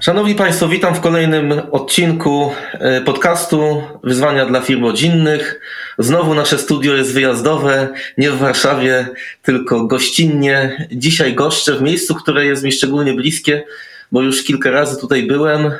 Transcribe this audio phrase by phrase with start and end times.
[0.00, 5.60] Szanowni Państwo, witam w kolejnym odcinku e, podcastu Wyzwania dla firm rodzinnych.
[5.98, 9.08] Znowu nasze studio jest wyjazdowe, nie w Warszawie,
[9.42, 10.86] tylko gościnnie.
[10.92, 13.64] Dzisiaj goszczę w miejscu, które jest mi szczególnie bliskie,
[14.12, 15.70] bo już kilka razy tutaj byłem.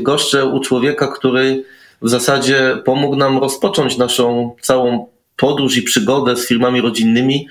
[0.00, 1.64] Goszczę u człowieka, który
[2.02, 5.06] w zasadzie pomógł nam rozpocząć naszą całą
[5.36, 7.48] podróż i przygodę z firmami rodzinnymi,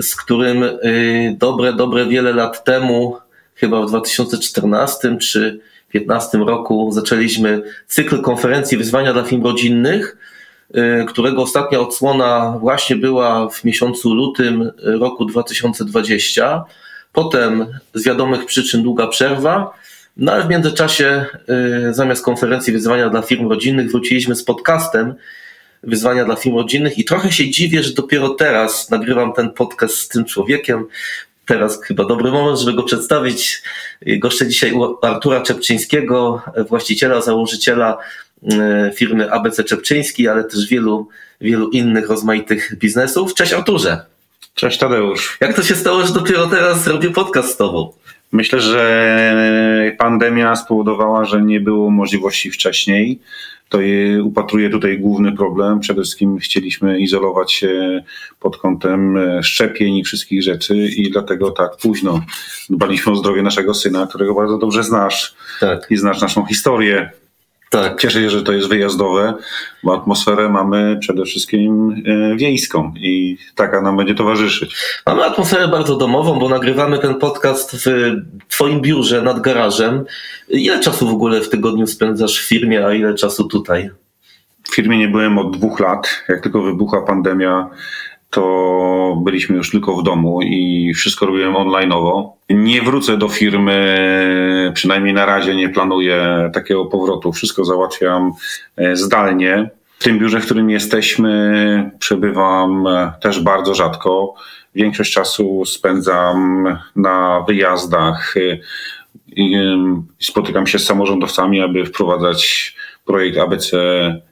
[0.00, 3.25] z którym y, dobre, dobre wiele lat temu
[3.56, 5.60] chyba w 2014 czy
[6.04, 10.16] 2015 roku zaczęliśmy cykl konferencji Wyzwania dla Firm Rodzinnych,
[10.76, 16.64] y, którego ostatnia odsłona właśnie była w miesiącu lutym roku 2020.
[17.12, 19.74] Potem z wiadomych przyczyn długa przerwa.
[20.16, 21.26] No ale w międzyczasie
[21.90, 25.14] y, zamiast konferencji Wyzwania dla Firm Rodzinnych wróciliśmy z podcastem
[25.82, 30.08] Wyzwania dla Firm Rodzinnych i trochę się dziwię, że dopiero teraz nagrywam ten podcast z
[30.08, 30.86] tym człowiekiem,
[31.46, 33.62] teraz chyba dobry moment, żeby go przedstawić.
[34.06, 37.98] Goszczę dzisiaj u Artura Czepczyńskiego, właściciela, założyciela
[38.52, 41.08] e, firmy ABC Czepczyński, ale też wielu,
[41.40, 43.34] wielu innych rozmaitych biznesów.
[43.34, 44.00] Cześć Arturze.
[44.54, 45.38] Cześć Tadeusz.
[45.40, 47.92] Jak to się stało, że dopiero teraz robię podcast z tobą?
[48.32, 53.20] Myślę, że pandemia spowodowała, że nie było możliwości wcześniej
[53.68, 53.78] to
[54.24, 55.80] upatruję tutaj główny problem.
[55.80, 58.02] Przede wszystkim chcieliśmy izolować się
[58.40, 62.20] pod kątem e, szczepień i wszystkich rzeczy i dlatego tak późno
[62.70, 65.86] dbaliśmy o zdrowie naszego syna, którego bardzo dobrze znasz tak.
[65.90, 67.10] i znasz naszą historię.
[67.82, 68.00] Tak.
[68.00, 69.34] Cieszę się, że to jest wyjazdowe,
[69.82, 74.76] bo atmosferę mamy przede wszystkim e, wiejską i taka nam będzie towarzyszyć.
[75.06, 78.14] Mamy atmosferę bardzo domową, bo nagrywamy ten podcast w
[78.48, 80.04] Twoim biurze nad garażem.
[80.48, 83.90] Ile czasu w ogóle w tygodniu spędzasz w firmie, a ile czasu tutaj?
[84.62, 86.24] W firmie nie byłem od dwóch lat.
[86.28, 87.70] Jak tylko wybuchła pandemia,
[88.30, 92.28] to byliśmy już tylko w domu i wszystko robiłem online'owo.
[92.50, 97.32] Nie wrócę do firmy, przynajmniej na razie nie planuję takiego powrotu.
[97.32, 98.32] Wszystko załatwiam
[98.76, 99.70] e, zdalnie.
[99.98, 104.34] W tym biurze, w którym jesteśmy, przebywam e, też bardzo rzadko.
[104.74, 106.66] Większość czasu spędzam
[106.96, 108.34] na wyjazdach.
[108.36, 108.58] E,
[110.20, 113.78] spotykam się z samorządowcami, aby wprowadzać projekt ABC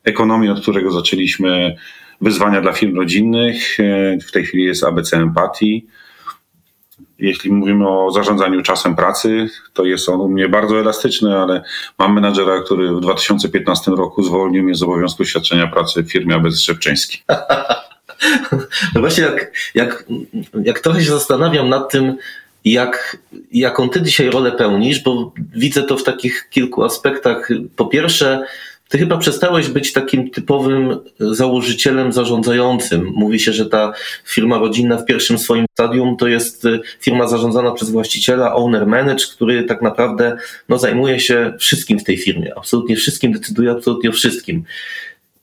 [0.05, 1.77] Ekonomii, od którego zaczęliśmy
[2.25, 3.81] wyzwania dla firm rodzinnych.
[3.81, 5.87] E, w tej chwili jest ABC Empatii.
[7.19, 11.63] Jeśli mówimy o zarządzaniu czasem pracy, to jest on u mnie bardzo elastyczny, ale
[11.99, 16.57] mam menadżera, który w 2015 roku zwolnił mnie z obowiązku świadczenia pracy w firmie ABC
[16.59, 17.23] Szczepczyński.
[18.95, 20.05] No właśnie, jak, jak,
[20.65, 22.17] jak trochę się zastanawiam nad tym,
[22.65, 23.17] jak,
[23.53, 27.49] jaką ty dzisiaj rolę pełnisz, bo widzę to w takich kilku aspektach.
[27.77, 28.47] Po pierwsze,
[28.89, 33.13] ty chyba przestałeś być takim typowym założycielem zarządzającym.
[33.15, 33.93] Mówi się, że ta
[34.25, 39.25] firma rodzinna w pierwszym swoim stadium to jest y, firma zarządzana przez właściciela, owner manage,
[39.33, 40.37] który tak naprawdę
[40.69, 42.53] no, zajmuje się wszystkim w tej firmie.
[42.57, 44.65] Absolutnie wszystkim, decyduje absolutnie o wszystkim.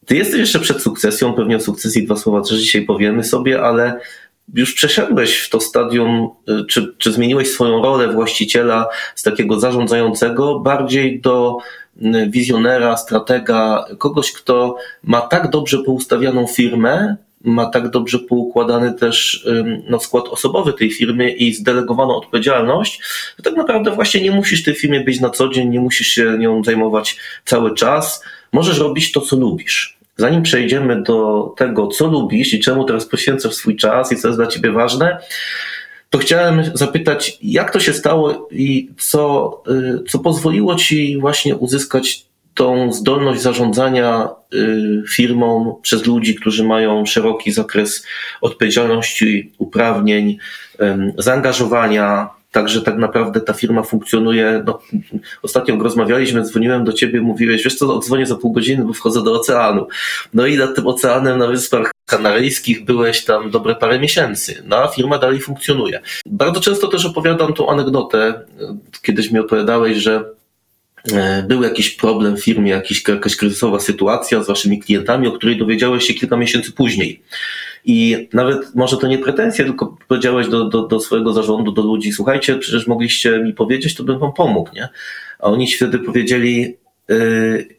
[0.05, 3.99] Ty jesteś jeszcze przed sukcesją, pewnie o sukcesji dwa słowa też dzisiaj powiemy sobie, ale
[4.53, 10.59] już przeszedłeś w to stadium, y, czy, czy zmieniłeś swoją rolę właściciela z takiego zarządzającego
[10.59, 11.57] bardziej do
[12.29, 19.47] wizjonera, stratega, kogoś, kto ma tak dobrze poustawianą firmę, ma tak dobrze poukładany też
[19.89, 23.01] no, skład osobowy tej firmy i zdelegowaną odpowiedzialność,
[23.37, 26.37] że tak naprawdę właśnie nie musisz tej firmie być na co dzień, nie musisz się
[26.37, 28.23] nią zajmować cały czas.
[28.51, 29.97] Możesz robić to, co lubisz.
[30.17, 34.39] Zanim przejdziemy do tego, co lubisz i czemu teraz poświęcasz swój czas i co jest
[34.39, 35.17] dla ciebie ważne,
[36.11, 42.25] to chciałem zapytać, jak to się stało i co, y, co pozwoliło ci właśnie uzyskać
[42.53, 48.05] tą zdolność zarządzania y, firmą przez ludzi, którzy mają szeroki zakres
[48.41, 50.37] odpowiedzialności, uprawnień,
[51.17, 54.63] zaangażowania, Także tak naprawdę ta firma funkcjonuje.
[54.65, 54.79] No,
[55.41, 59.33] ostatnio rozmawialiśmy, dzwoniłem do ciebie, mówiłeś, wiesz co, odzwonię za pół godziny, bo wchodzę do
[59.33, 59.87] oceanu.
[60.33, 64.63] No i nad tym oceanem na Wyspach Kanaryjskich byłeś tam dobre parę miesięcy.
[64.65, 66.01] No a firma dalej funkcjonuje.
[66.25, 68.45] Bardzo często też opowiadam tą anegdotę.
[69.01, 70.23] Kiedyś mi opowiadałeś, że
[71.13, 76.03] e, był jakiś problem w firmie, jakaś kryzysowa sytuacja z waszymi klientami, o której dowiedziałeś
[76.03, 77.21] się kilka miesięcy później.
[77.85, 82.11] I nawet może to nie pretensje, tylko powiedziałeś do, do, do swojego zarządu, do ludzi,
[82.11, 84.89] słuchajcie, przecież mogliście mi powiedzieć, to bym wam pomógł, nie?
[85.39, 86.77] A oni wtedy powiedzieli,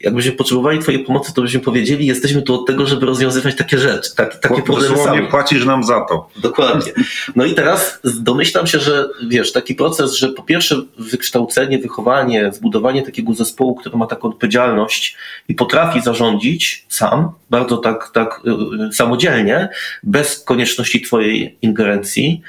[0.01, 4.17] jakbyśmy potrzebowali Twojej pomocy, to byśmy powiedzieli, jesteśmy tu od tego, żeby rozwiązywać takie rzeczy,
[4.17, 5.27] tak, takie problemy sami.
[5.27, 6.29] płacisz nam za to.
[6.37, 6.93] Dokładnie.
[7.37, 13.03] No i teraz domyślam się, że wiesz, taki proces, że po pierwsze wykształcenie, wychowanie, zbudowanie
[13.03, 15.17] takiego zespołu, który ma taką odpowiedzialność
[15.49, 19.69] i potrafi zarządzić sam, bardzo tak, tak yy, samodzielnie,
[20.03, 22.43] bez konieczności twojej ingerencji,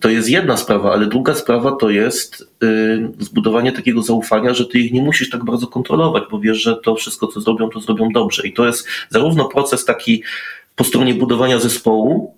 [0.00, 4.78] to jest jedna sprawa, ale druga sprawa to jest yy, zbudowanie takiego zaufania, że ty
[4.78, 8.08] ich nie musisz tak bardzo kontrolować, bo wiesz, że to wszystko, co zrobią, to zrobią
[8.08, 8.46] dobrze.
[8.46, 10.22] I to jest zarówno proces taki
[10.76, 12.34] po stronie budowania zespołu,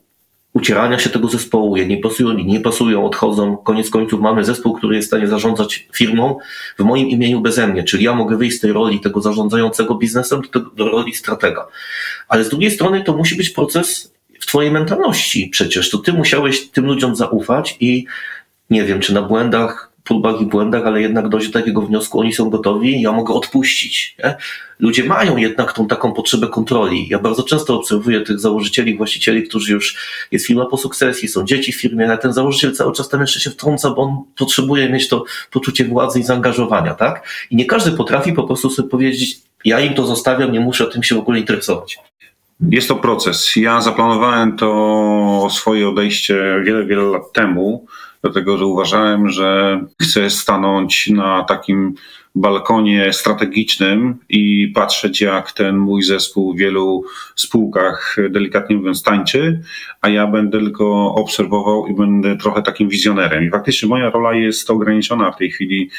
[0.53, 3.57] ucierania się tego zespołu, je nie pasują, nie pasują, odchodzą.
[3.57, 6.39] Koniec końców mamy zespół, który jest w stanie zarządzać firmą
[6.79, 10.43] w moim imieniu beze mnie, czyli ja mogę wyjść z tej roli tego zarządzającego biznesem
[10.53, 11.67] do, do roli stratega.
[12.29, 14.16] Ale z drugiej strony to musi być proces
[14.47, 15.91] twojej mentalności przecież.
[15.91, 18.07] To ty musiałeś tym ludziom zaufać i
[18.71, 22.33] nie wiem, czy na błędach, próbach i błędach, ale jednak dojść do takiego wniosku, oni
[22.33, 24.17] są gotowi, ja mogę odpuścić.
[24.25, 24.37] Nie?
[24.79, 27.09] Ludzie mają jednak tą taką potrzebę kontroli.
[27.09, 29.97] Ja bardzo często obserwuję tych założycieli, właścicieli, którzy już
[30.33, 33.41] jest firma po sukcesji, są dzieci w firmie, ale ten założyciel cały czas tam jeszcze
[33.41, 37.29] się wtrąca, bo on potrzebuje mieć to poczucie władzy i zaangażowania, tak?
[37.51, 41.03] I nie każdy potrafi po prostu sobie powiedzieć, ja im to zostawiam, nie muszę tym
[41.03, 41.99] się w ogóle interesować.
[42.61, 43.57] Jest to proces.
[43.57, 47.87] Ja zaplanowałem to swoje odejście wiele, wiele lat temu,
[48.23, 51.95] dlatego że uważałem, że chcę stanąć na takim
[52.35, 57.05] balkonie strategicznym i patrzeć, jak ten mój zespół w wielu
[57.37, 59.61] spółkach, delikatnie mówiąc, tańczy,
[60.01, 63.45] a ja będę tylko obserwował i będę trochę takim wizjonerem.
[63.45, 65.91] I faktycznie moja rola jest ograniczona w tej chwili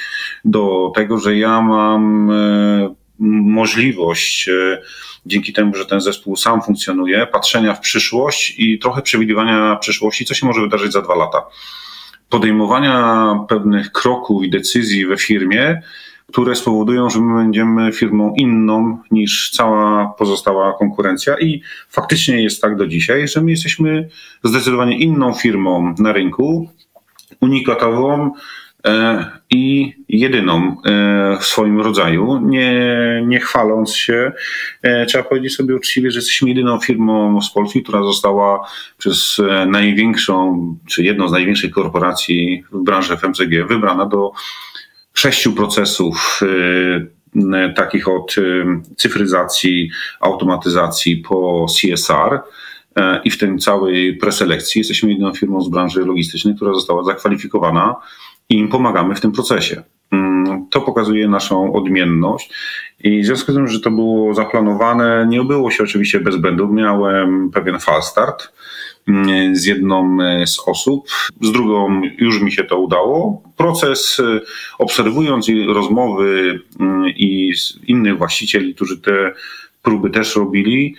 [0.46, 4.82] do tego, że ja mam e, możliwość, e,
[5.28, 10.34] dzięki temu, że ten zespół sam funkcjonuje, patrzenia w przyszłość i trochę przewidywania przyszłości, co
[10.34, 11.42] się może wydarzyć za dwa lata.
[12.30, 15.82] Podejmowania pewnych kroków i decyzji we firmie,
[16.32, 21.40] które spowodują, że my będziemy firmą inną niż cała pozostała konkurencja.
[21.40, 24.10] I faktycznie jest tak do dzisiaj, że my jesteśmy
[24.44, 26.70] zdecydowanie inną firmą na rynku,
[27.42, 28.32] unikatową,
[29.50, 30.76] i jedyną
[31.40, 32.74] w swoim rodzaju, nie,
[33.28, 34.32] nie chwaląc się.
[35.08, 38.68] Trzeba powiedzieć sobie uczciwie, że jesteśmy jedyną firmą z Polski, która została
[38.98, 44.32] przez największą, czy jedną z największych korporacji w branży FMCG wybrana do
[45.14, 46.42] sześciu procesów
[47.76, 48.36] takich od
[48.98, 52.40] cyfryzacji, automatyzacji po CSR.
[53.24, 57.96] I w tym całej preselekcji jesteśmy jedyną firmą z branży logistycznej, która została zakwalifikowana
[58.50, 59.84] i im pomagamy w tym procesie.
[60.70, 62.54] To pokazuje naszą odmienność
[63.00, 66.72] i w związku z tym, że to było zaplanowane, nie obyło się oczywiście bez błędów.
[66.72, 68.54] Miałem pewien fal start
[69.52, 71.08] z jedną z osób,
[71.42, 73.42] z drugą już mi się to udało.
[73.58, 74.22] Proces
[74.80, 76.60] obserwując rozmowy
[77.16, 77.54] i
[77.88, 79.34] innych właścicieli, którzy te
[79.84, 80.96] próby też robili,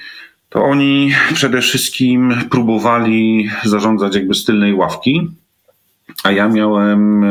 [0.49, 5.29] to oni przede wszystkim próbowali zarządzać jakby z tylnej ławki,
[6.25, 7.25] a ja miałem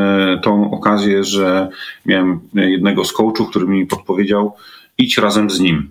[0.43, 1.69] tą okazję, że
[2.05, 4.55] miałem jednego z coachów, który mi podpowiedział,
[4.97, 5.89] idź razem z nim.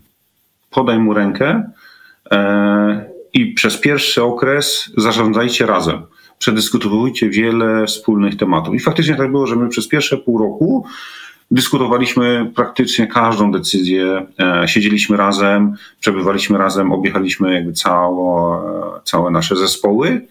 [0.70, 1.70] Podaj mu rękę
[3.32, 6.02] i przez pierwszy okres zarządzajcie razem.
[6.38, 8.74] Przedyskutowujcie wiele wspólnych tematów.
[8.74, 10.86] I faktycznie tak było, że my przez pierwsze pół roku
[11.50, 14.26] dyskutowaliśmy praktycznie każdą decyzję,
[14.66, 18.62] siedzieliśmy razem, przebywaliśmy razem, objechaliśmy jakby cało,
[19.04, 20.26] całe nasze zespoły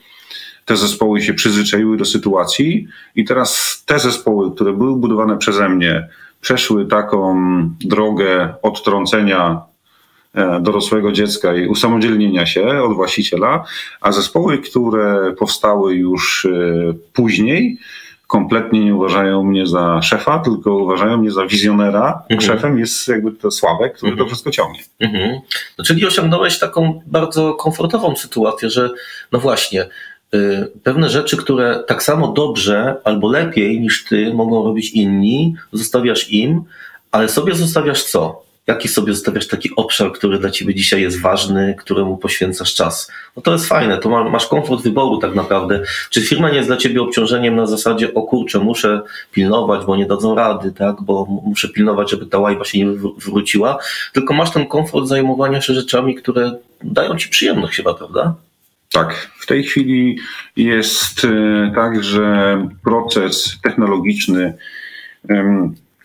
[0.66, 6.08] te zespoły się przyzwyczaiły do sytuacji i teraz te zespoły, które były budowane przeze mnie,
[6.42, 7.36] przeszły taką
[7.86, 9.62] drogę odtrącenia
[10.62, 13.64] dorosłego dziecka i usamodzielnienia się od właściciela,
[14.02, 16.48] a zespoły, które powstały już
[17.14, 17.78] później,
[18.28, 22.24] kompletnie nie uważają mnie za szefa, tylko uważają mnie za wizjonera.
[22.30, 22.42] Mhm.
[22.42, 24.26] Szefem jest jakby to Sławek, który mhm.
[24.26, 24.80] to wszystko ciągnie.
[25.00, 25.40] Mhm.
[25.78, 28.90] No, czyli osiągnąłeś taką bardzo komfortową sytuację, że
[29.32, 29.90] no właśnie,
[30.84, 36.64] pewne rzeczy, które tak samo dobrze albo lepiej niż ty mogą robić inni, zostawiasz im,
[37.12, 38.46] ale sobie zostawiasz co?
[38.68, 43.12] Jaki sobie zostawiasz taki obszar, który dla ciebie dzisiaj jest ważny, któremu poświęcasz czas?
[43.36, 45.82] No to jest fajne, to masz komfort wyboru tak naprawdę.
[46.10, 49.02] Czy firma nie jest dla ciebie obciążeniem na zasadzie, o kurczę, muszę
[49.32, 51.02] pilnować, bo nie dadzą rady, tak?
[51.02, 52.86] Bo muszę pilnować, żeby ta łajba się nie
[53.18, 53.78] wróciła,
[54.14, 56.52] tylko masz ten komfort zajmowania się rzeczami, które
[56.84, 58.36] dają ci przyjemność chyba, prawda?
[58.92, 60.18] Tak, w tej chwili
[60.56, 61.28] jest
[61.76, 64.54] tak, że proces technologiczny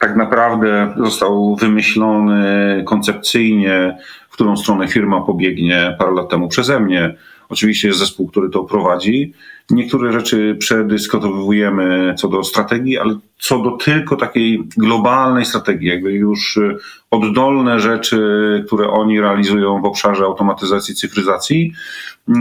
[0.00, 3.98] tak naprawdę został wymyślony koncepcyjnie,
[4.30, 7.14] w którą stronę firma pobiegnie parę lat temu przeze mnie.
[7.48, 9.32] Oczywiście jest zespół, który to prowadzi.
[9.70, 16.56] Niektóre rzeczy przedyskutowujemy co do strategii, ale co do tylko takiej globalnej strategii, jakby już
[16.56, 16.76] y,
[17.10, 18.18] oddolne rzeczy,
[18.66, 21.72] które oni realizują w obszarze automatyzacji, cyfryzacji,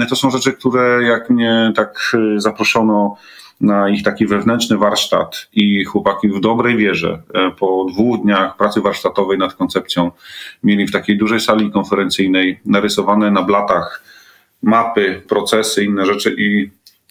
[0.09, 3.17] to są rzeczy, które jak mnie tak y, zaproszono
[3.61, 8.81] na ich taki wewnętrzny warsztat i chłopaki w dobrej wierze e, po dwóch dniach pracy
[8.81, 10.11] warsztatowej nad koncepcją
[10.63, 14.03] mieli w takiej dużej sali konferencyjnej narysowane na blatach
[14.63, 16.69] mapy, procesy, inne rzeczy i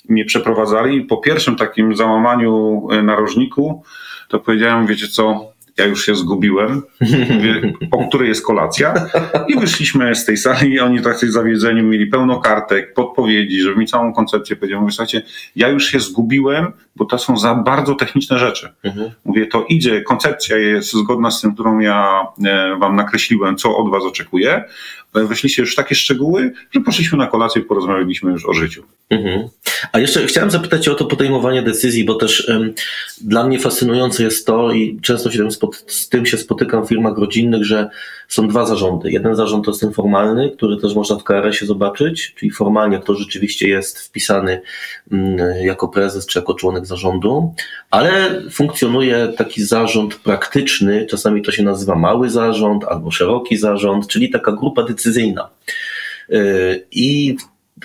[0.08, 1.02] mnie przeprowadzali.
[1.02, 3.82] Po pierwszym takim załamaniu e, narożniku
[4.28, 6.82] to powiedziałem, wiecie co, ja już się zgubiłem,
[7.30, 8.94] mówię, o której jest kolacja
[9.48, 13.86] i wyszliśmy z tej sali i oni tacy zawiedzeni mieli pełno kartek, podpowiedzi, żeby mi
[13.86, 14.80] całą koncepcję powiedział.
[14.80, 15.22] Mówię, słuchajcie,
[15.56, 18.72] ja już się zgubiłem, bo to są za bardzo techniczne rzeczy.
[18.82, 19.10] Mhm.
[19.24, 23.90] Mówię, to idzie, koncepcja jest zgodna z tym, którą ja e, wam nakreśliłem, co od
[23.90, 24.64] was oczekuję,
[25.18, 28.82] ale wyszliście już w takie szczegóły, że poszliśmy na kolację i porozmawialiśmy już o życiu.
[29.10, 29.48] Mhm.
[29.92, 32.74] A jeszcze chciałem zapytać o to podejmowanie decyzji, bo też um,
[33.20, 35.48] dla mnie fascynujące jest to i często się
[35.86, 37.90] z tym się spotykam w firmach rodzinnych, że
[38.28, 39.10] są dwa zarządy.
[39.10, 43.14] Jeden zarząd to jest ten formalny, który też można w KRS-ie zobaczyć, czyli formalnie kto
[43.14, 44.60] rzeczywiście jest wpisany
[45.12, 47.54] um, jako prezes czy jako członek zarządu,
[47.90, 54.30] ale funkcjonuje taki zarząd praktyczny, czasami to się nazywa mały zarząd albo szeroki zarząd, czyli
[54.30, 55.50] taka grupa decyzyjna.
[56.28, 57.36] Yy, I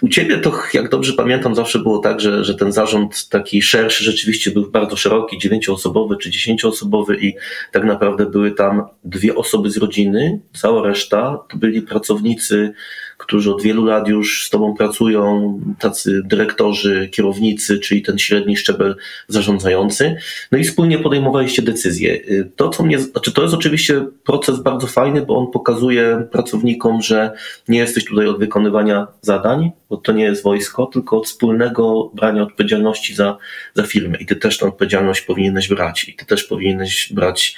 [0.02, 4.04] u ciebie to, jak dobrze pamiętam, zawsze było tak, że, że ten zarząd taki szerszy
[4.04, 7.34] rzeczywiście był bardzo szeroki, dziewięcioosobowy czy dziesięcioosobowy i
[7.72, 12.74] tak naprawdę były tam dwie osoby z rodziny, cała reszta to byli pracownicy
[13.18, 18.96] którzy od wielu lat już z Tobą pracują, tacy dyrektorzy, kierownicy, czyli ten średni szczebel
[19.28, 20.16] zarządzający,
[20.52, 22.20] no i wspólnie podejmowaliście decyzje.
[22.56, 27.32] To, co mnie, znaczy to jest oczywiście proces bardzo fajny, bo on pokazuje pracownikom, że
[27.68, 32.44] nie jesteś tutaj od wykonywania zadań, bo to nie jest wojsko, tylko od wspólnego brania
[32.44, 33.38] odpowiedzialności za,
[33.74, 34.18] za firmę.
[34.18, 36.10] I ty też tę odpowiedzialność powinieneś brać.
[36.10, 37.56] I ty też powinieneś brać,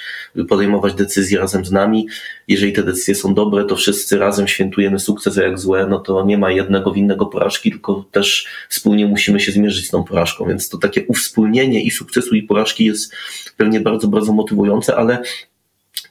[0.48, 2.06] podejmować decyzje razem z nami.
[2.48, 6.38] Jeżeli te decyzje są dobre, to wszyscy razem świętujemy sukces, jak złe, no to nie
[6.38, 10.46] ma jednego winnego porażki, tylko też wspólnie musimy się zmierzyć z tą porażką.
[10.48, 13.14] Więc to takie uwspólnienie i sukcesu i porażki jest
[13.56, 15.22] pewnie bardzo, bardzo motywujące, ale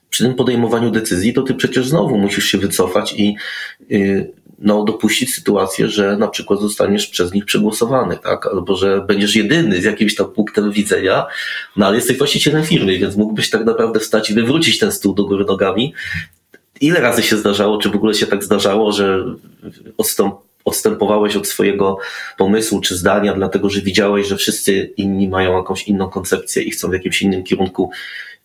[0.09, 3.35] przy tym podejmowaniu decyzji, to ty przecież znowu musisz się wycofać i
[3.89, 8.47] yy, no, dopuścić sytuację, że na przykład zostaniesz przez nich przegłosowany, tak?
[8.47, 11.25] Albo że będziesz jedyny z jakimś tam punktem widzenia,
[11.75, 15.23] no ale jesteś właścicielem firmy, więc mógłbyś tak naprawdę wstać i wywrócić ten stół do
[15.23, 15.93] góry nogami.
[16.81, 19.23] Ile razy się zdarzało, czy w ogóle się tak zdarzało, że
[19.97, 21.97] odstąp, odstępowałeś od swojego
[22.37, 26.89] pomysłu czy zdania, dlatego że widziałeś, że wszyscy inni mają jakąś inną koncepcję i chcą
[26.89, 27.91] w jakimś innym kierunku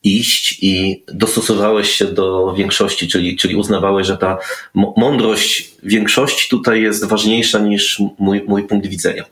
[0.03, 4.39] iść i dostosowałeś się do większości, czyli, czyli uznawałeś, że ta
[4.75, 9.25] mądrość większości tutaj jest ważniejsza niż mój, mój punkt widzenia.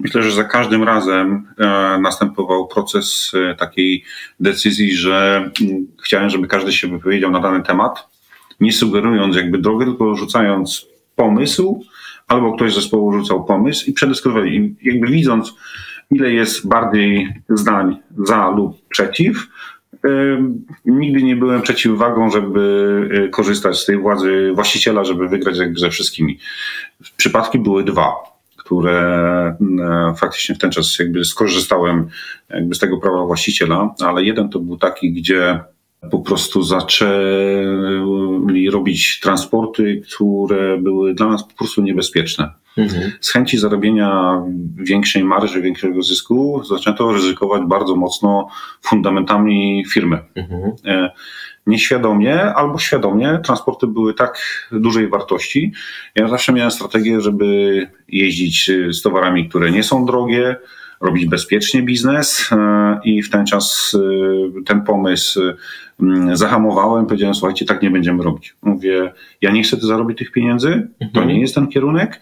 [0.00, 4.04] Myślę, że za każdym razem e, następował proces e, takiej
[4.40, 8.15] decyzji, że mm, chciałem, żeby każdy się wypowiedział na dany temat,
[8.60, 10.86] nie sugerując jakby drogę, tylko rzucając
[11.16, 11.84] pomysł,
[12.28, 14.56] albo ktoś z zespołu rzucał pomysł i przedyskutowali.
[14.56, 15.54] I jakby widząc,
[16.10, 19.48] ile jest bardziej zdań za lub przeciw,
[20.84, 22.60] Nigdy nie byłem przeciwwagą, żeby
[23.26, 26.38] y, korzystać z tej władzy właściciela, żeby wygrać jakby ze wszystkimi.
[27.16, 28.12] Przypadki były dwa,
[28.56, 29.00] które
[29.80, 32.08] e, faktycznie w ten czas jakby skorzystałem
[32.50, 35.60] jakby z tego prawa właściciela, ale jeden to był taki, gdzie
[36.10, 37.10] po prostu zaczęli
[38.70, 42.50] robić transporty, które były dla nas po prostu niebezpieczne.
[42.76, 43.12] Mhm.
[43.20, 44.42] Z chęci zarobienia
[44.76, 48.48] większej marży, większego zysku zaczęto ryzykować bardzo mocno
[48.82, 50.18] fundamentami firmy.
[50.34, 50.72] Mhm.
[50.84, 51.10] E,
[51.66, 54.38] nieświadomie albo świadomie transporty były tak
[54.72, 55.72] dużej wartości.
[56.14, 60.56] Ja zawsze miałem strategię, żeby jeździć z towarami, które nie są drogie,
[61.00, 63.96] robić bezpiecznie biznes e, i w ten czas
[64.58, 65.40] e, ten pomysł
[66.00, 68.56] mm, zahamowałem, powiedziałem, słuchajcie, tak nie będziemy robić.
[68.62, 71.28] Mówię, ja nie chcę zarobić tych pieniędzy, to mhm.
[71.28, 72.20] nie jest ten kierunek,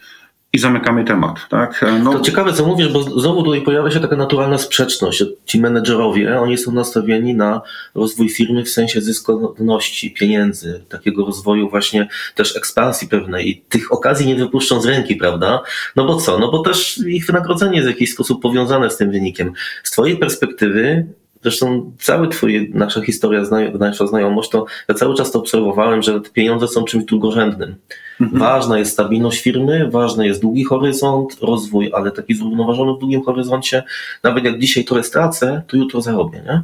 [0.54, 1.48] i zamykamy temat.
[1.50, 1.84] Tak?
[2.04, 2.12] No.
[2.12, 5.24] To ciekawe, co mówisz, bo znowu tutaj pojawia się taka naturalna sprzeczność.
[5.44, 7.62] Ci menedżerowie, oni są nastawieni na
[7.94, 14.26] rozwój firmy w sensie zyskowności, pieniędzy, takiego rozwoju właśnie też ekspansji pewnej i tych okazji
[14.26, 15.60] nie wypuszczą z ręki, prawda?
[15.96, 16.38] No bo co?
[16.38, 19.52] No bo też ich wynagrodzenie jest w jakiś sposób powiązane z tym wynikiem.
[19.82, 21.06] Z twojej perspektywy
[21.44, 23.42] Zresztą cały twój, nasza historia,
[23.78, 27.76] nasza znajomość, to ja cały czas to obserwowałem, że te pieniądze są czymś drugorzędnym.
[28.20, 28.40] Mhm.
[28.40, 33.82] Ważna jest stabilność firmy, ważny jest długi horyzont, rozwój, ale taki zrównoważony w długim horyzoncie.
[34.22, 36.62] Nawet jak dzisiaj to stracę, to jutro zarobię, nie?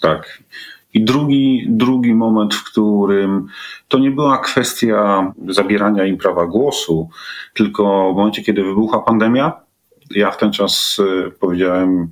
[0.00, 0.42] Tak.
[0.94, 3.46] I drugi, drugi moment, w którym
[3.88, 7.08] to nie była kwestia zabierania im prawa głosu,
[7.54, 9.61] tylko w momencie, kiedy wybuchła pandemia,
[10.14, 12.10] Ja w ten czas e, powiedziałem,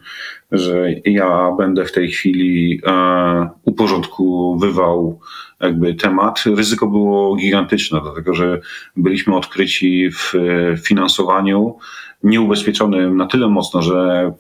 [0.52, 5.21] że ja będę w tej chwili e, uporządkowywał
[5.61, 6.45] jakby temat.
[6.57, 8.61] Ryzyko było gigantyczne, dlatego że
[8.97, 11.78] byliśmy odkryci w e, finansowaniu
[12.23, 14.33] nieubezpieczonym na tyle mocno, że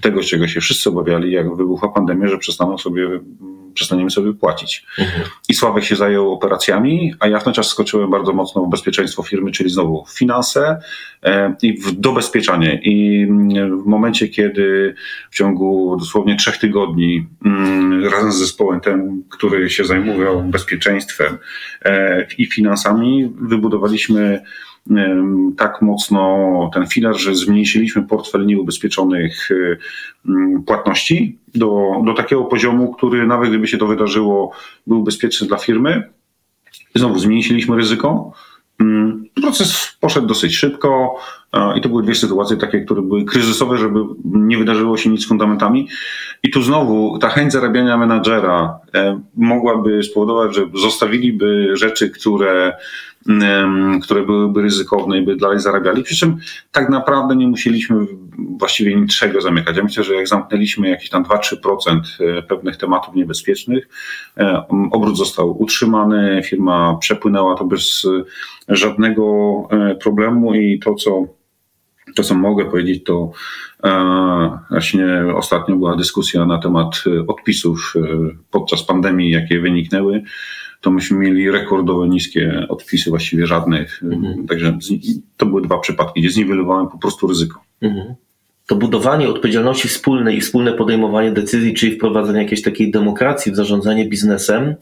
[0.00, 3.20] tego, czego się wszyscy obawiali, jak wybuchła pandemia, że przestaną sobie,
[3.74, 4.86] przestaniemy sobie płacić.
[4.98, 5.22] Mhm.
[5.48, 9.22] I Sławek się zajął operacjami, a ja w ten czas skoczyłem bardzo mocno w bezpieczeństwo
[9.22, 10.80] firmy, czyli znowu w finanse
[11.22, 12.80] e, i w dobezpieczanie.
[12.82, 14.94] I mm, w momencie, kiedy
[15.30, 21.38] w ciągu dosłownie trzech tygodni mm, razem z zespołem tym, który się zajmował bezpieczeństwem
[21.84, 24.42] e, i finansami, wybudowaliśmy
[25.56, 29.48] tak mocno ten filar, że zmniejszyliśmy portfel nieubezpieczonych
[30.66, 34.52] płatności do, do takiego poziomu, który nawet gdyby się to wydarzyło,
[34.86, 36.10] był bezpieczny dla firmy.
[36.94, 38.32] Znowu zmniejszyliśmy ryzyko.
[39.34, 41.16] Proces poszedł dosyć szybko
[41.76, 45.28] i to były dwie sytuacje takie, które były kryzysowe, żeby nie wydarzyło się nic z
[45.28, 45.88] fundamentami.
[46.42, 48.78] I tu znowu ta chęć zarabiania menadżera
[49.36, 52.76] mogłaby spowodować, że zostawiliby rzeczy, które,
[54.02, 56.02] które byłyby ryzykowne i by dalej zarabiali.
[56.02, 56.36] Przy czym
[56.72, 57.96] tak naprawdę nie musieliśmy
[58.58, 59.76] właściwie niczego zamykać.
[59.76, 62.00] Ja myślę, że jak zamknęliśmy jakieś tam 2-3%
[62.48, 63.88] pewnych tematów niebezpiecznych,
[64.36, 68.06] e, obrót został utrzymany, firma przepłynęła to bez
[68.68, 69.24] e, żadnego
[69.70, 71.26] e, problemu i to, co
[72.14, 73.30] to, co mogę powiedzieć, to
[73.84, 78.00] e, właśnie ostatnio była dyskusja na temat e, odpisów e,
[78.50, 80.22] podczas pandemii, jakie wyniknęły.
[80.80, 84.02] To myśmy mieli rekordowo niskie odpisy, właściwie żadnych.
[84.02, 84.46] Mhm.
[84.46, 84.78] Także
[85.36, 87.60] to były dwa przypadki, gdzie zniwelowałem po prostu ryzyko.
[87.80, 88.14] Mhm.
[88.66, 94.08] To budowanie odpowiedzialności wspólnej i wspólne podejmowanie decyzji, czyli wprowadzenie jakiejś takiej demokracji w zarządzanie
[94.08, 94.74] biznesem,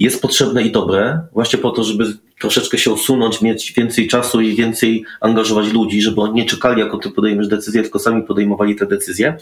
[0.00, 2.04] jest potrzebne i dobre, właśnie po to, żeby
[2.40, 6.98] troszeczkę się usunąć, mieć więcej czasu i więcej angażować ludzi, żeby oni nie czekali, jako
[6.98, 9.36] ty podejmiesz decyzję, tylko sami podejmowali te decyzje.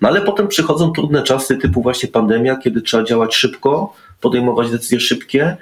[0.00, 5.00] No ale potem przychodzą trudne czasy, typu właśnie pandemia, kiedy trzeba działać szybko, podejmować decyzje
[5.00, 5.56] szybkie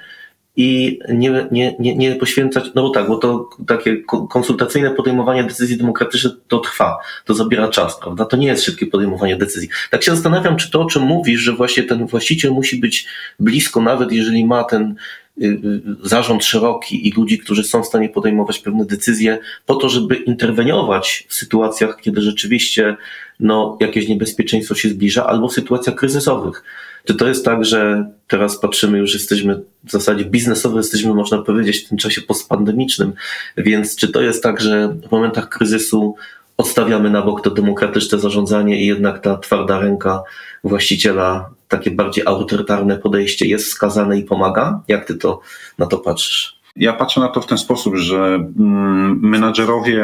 [0.56, 5.44] i nie, nie, nie, nie poświęcać, no bo tak, bo to takie ko- konsultacyjne podejmowanie
[5.44, 8.24] decyzji demokratycznych to trwa, to zabiera czas, prawda?
[8.24, 9.68] To nie jest szybkie podejmowanie decyzji.
[9.90, 13.06] Tak się zastanawiam, czy to, o czym mówisz, że właśnie ten właściciel musi być
[13.40, 14.94] blisko, nawet jeżeli ma ten
[15.42, 19.88] y, y, zarząd szeroki i ludzi, którzy są w stanie podejmować pewne decyzje, po to,
[19.88, 22.96] żeby interweniować w sytuacjach, kiedy rzeczywiście
[23.40, 26.62] no, jakieś niebezpieczeństwo się zbliża, albo w sytuacjach kryzysowych.
[27.04, 31.78] Czy to jest tak, że teraz patrzymy, już jesteśmy w zasadzie biznesowo, jesteśmy, można powiedzieć,
[31.78, 33.12] w tym czasie postpandemicznym,
[33.56, 36.16] więc czy to jest tak, że w momentach kryzysu
[36.56, 40.22] odstawiamy na bok to demokratyczne zarządzanie i jednak ta twarda ręka
[40.64, 44.80] właściciela, takie bardziej autorytarne podejście jest wskazane i pomaga?
[44.88, 45.40] Jak ty to
[45.78, 46.60] na to patrzysz?
[46.76, 50.02] Ja patrzę na to w ten sposób, że mm, menadżerowie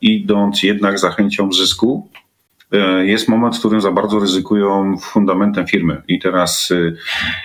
[0.00, 2.08] idąc jednak za chęcią zysku,
[3.02, 6.02] jest moment, w którym za bardzo ryzykują fundamentem firmy.
[6.08, 6.72] I teraz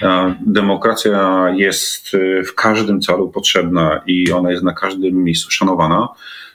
[0.02, 6.08] a, demokracja jest y, w każdym celu potrzebna i ona jest na każdym miejscu szanowana.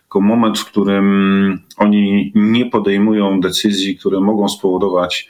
[0.03, 5.29] Tylko moment, w którym oni nie podejmują decyzji, które mogą spowodować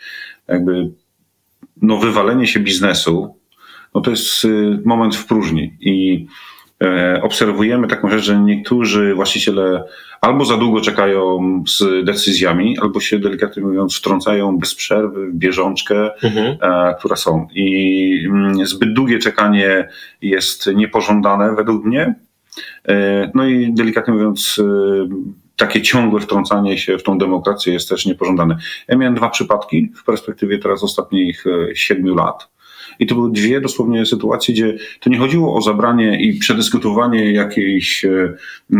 [0.49, 0.91] jakby
[1.83, 3.35] no, wywalenie się biznesu,
[3.95, 4.47] no to jest
[4.85, 5.77] moment w próżni.
[5.81, 6.29] I e,
[7.23, 9.85] obserwujemy taką rzecz, że niektórzy właściciele
[10.21, 11.39] albo za długo czekają
[11.69, 16.57] z decyzjami, albo się delikatnie mówiąc wtrącają bez przerwy w bieżączkę, Mhm.
[16.63, 17.49] e, które są.
[17.55, 19.89] I mm, zbyt długie czekanie
[20.23, 22.15] jest niepożądane według mnie.
[22.89, 25.09] E, No i delikatnie mówiąc, e,
[25.57, 28.57] takie ciągłe wtrącanie się w tą demokrację jest też niepożądane.
[28.89, 32.49] Ja miałem dwa przypadki w perspektywie teraz ostatnich e, siedmiu lat.
[32.99, 38.05] I to były dwie dosłownie sytuacje, gdzie to nie chodziło o zabranie i przedyskutowanie jakiejś
[38.05, 38.35] e,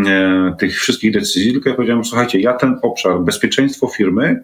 [0.07, 4.43] e, tych wszystkich decyzji, tylko ja powiedziałem, słuchajcie, ja ten obszar bezpieczeństwo firmy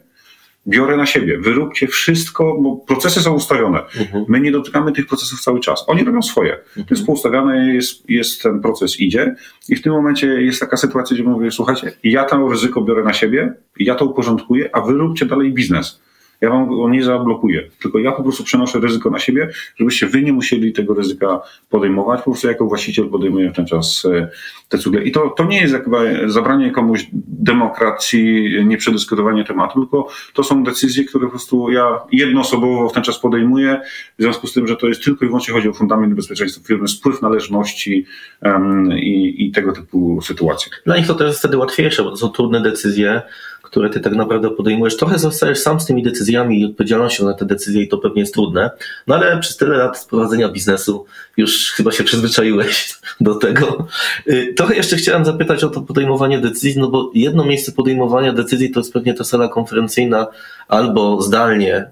[0.67, 1.39] biorę na siebie.
[1.39, 3.79] Wyróbcie wszystko, bo procesy są ustawione.
[4.01, 4.25] Mhm.
[4.29, 5.85] My nie dotykamy tych procesów cały czas.
[5.87, 6.59] Oni robią swoje.
[6.75, 9.35] To jest poustawiane, jest, jest ten proces idzie
[9.69, 13.13] i w tym momencie jest taka sytuacja, gdzie mówię, słuchajcie, ja to ryzyko biorę na
[13.13, 16.04] siebie, ja to uporządkuję, a wy róbcie dalej biznes.
[16.45, 20.23] Ja wam go nie zablokuję, tylko ja po prostu przenoszę ryzyko na siebie, żebyście wy
[20.23, 22.19] nie musieli tego ryzyka podejmować.
[22.19, 24.29] Po prostu jako właściciel podejmuję w ten czas e,
[24.69, 25.03] te cugle.
[25.03, 31.05] I to, to nie jest jakby zabranie komuś demokracji, nieprzedyskutowanie tematu, tylko to są decyzje,
[31.05, 33.81] które po prostu ja jednoosobowo w ten czas podejmuję,
[34.19, 36.89] w związku z tym, że to jest tylko i wyłącznie chodzi o fundament bezpieczeństwa firmy,
[36.89, 38.07] spływ należności
[38.41, 40.73] em, i, i tego typu sytuacje.
[40.87, 43.23] Dla nich to też jest wtedy łatwiejsze, bo to są trudne decyzje,
[43.75, 47.45] które ty tak naprawdę podejmujesz, trochę zostajesz sam z tymi decyzjami i odpowiedzialnością na te
[47.45, 48.71] decyzje i to pewnie jest trudne,
[49.07, 51.07] no ale przez tyle lat prowadzenia biznesu
[51.37, 53.87] już chyba się przyzwyczaiłeś do tego.
[54.29, 58.71] Y, Trochę jeszcze chciałem zapytać o to podejmowanie decyzji, no bo jedno miejsce podejmowania decyzji
[58.71, 60.27] to jest pewnie ta sala konferencyjna
[60.69, 61.91] albo zdalnie,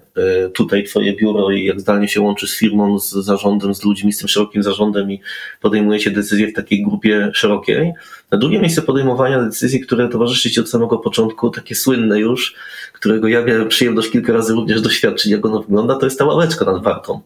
[0.53, 4.17] tutaj twoje biuro i jak zdalnie się łączysz z firmą, z zarządem, z ludźmi, z
[4.17, 5.21] tym szerokim zarządem i
[5.61, 7.93] podejmujecie decyzje w takiej grupie szerokiej.
[8.29, 12.55] A drugie miejsce podejmowania decyzji, które towarzyszy ci od samego początku, takie słynne już,
[12.93, 16.65] którego ja miałem przyjemność kilka razy również doświadczyć, jak ono wygląda, to jest ta ławeczka
[16.65, 17.21] nad wartą.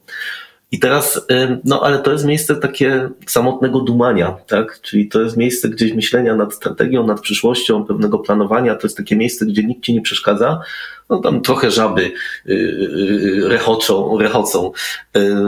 [0.71, 1.27] I teraz,
[1.63, 4.81] no ale to jest miejsce takie samotnego dumania, tak?
[4.81, 8.75] Czyli to jest miejsce gdzieś myślenia nad strategią, nad przyszłością, pewnego planowania.
[8.75, 10.61] To jest takie miejsce, gdzie nikt ci nie przeszkadza.
[11.09, 12.11] No tam trochę żaby
[12.45, 14.71] yy, yy, rechoczą, rechocą.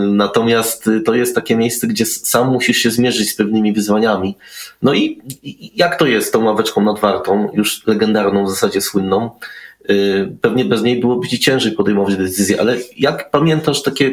[0.08, 4.38] Natomiast y, to jest takie miejsce, gdzie sam musisz się zmierzyć z pewnymi wyzwaniami.
[4.82, 5.22] No i,
[5.76, 9.30] jak to jest tą ławeczką nad wartą, już legendarną, w zasadzie słynną?
[10.42, 14.12] Pewnie bez niej byłoby ci ciężej podejmować decyzje, ale jak pamiętasz takie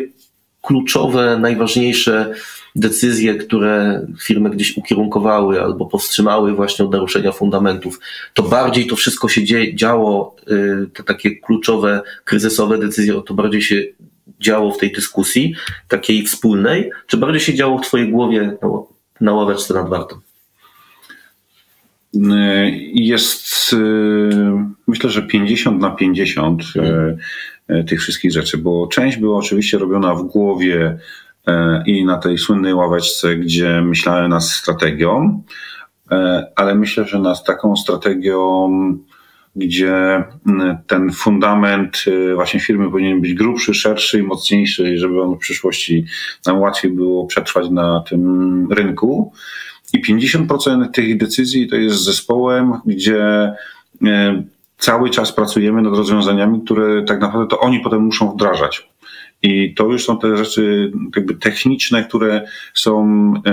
[0.67, 2.35] kluczowe, najważniejsze
[2.77, 8.01] decyzje, które firmy gdzieś ukierunkowały albo powstrzymały właśnie od naruszenia fundamentów,
[8.35, 13.63] to bardziej to wszystko się dzie- działo, y, te takie kluczowe, kryzysowe decyzje, to bardziej
[13.63, 13.83] się
[14.41, 15.55] działo w tej dyskusji
[15.89, 18.69] takiej wspólnej, czy bardziej się działo w twojej głowie na,
[19.21, 20.17] na ławeczce nad wartą?
[22.17, 22.21] Y,
[22.93, 23.77] Jest y,
[24.87, 27.19] myślę, że 50 na 50 y, y,
[27.89, 30.99] tych wszystkich rzeczy, bo część była oczywiście robiona w głowie
[31.49, 31.53] y,
[31.87, 35.43] i na tej słynnej ławeczce, gdzie myślałem nad strategią,
[36.13, 36.17] y,
[36.57, 38.69] ale myślę, że nad taką strategią,
[39.57, 40.25] gdzie
[40.87, 46.05] ten fundament właśnie firmy powinien być grubszy, szerszy i mocniejszy, żeby on w przyszłości
[46.47, 49.33] nam łatwiej było przetrwać na tym rynku.
[49.93, 53.53] I 50% tych decyzji to jest zespołem, gdzie
[54.05, 54.43] e,
[54.79, 58.89] cały czas pracujemy nad rozwiązaniami, które tak naprawdę to oni potem muszą wdrażać.
[59.43, 63.05] I to już są te rzeczy jakby techniczne, które są
[63.47, 63.51] e,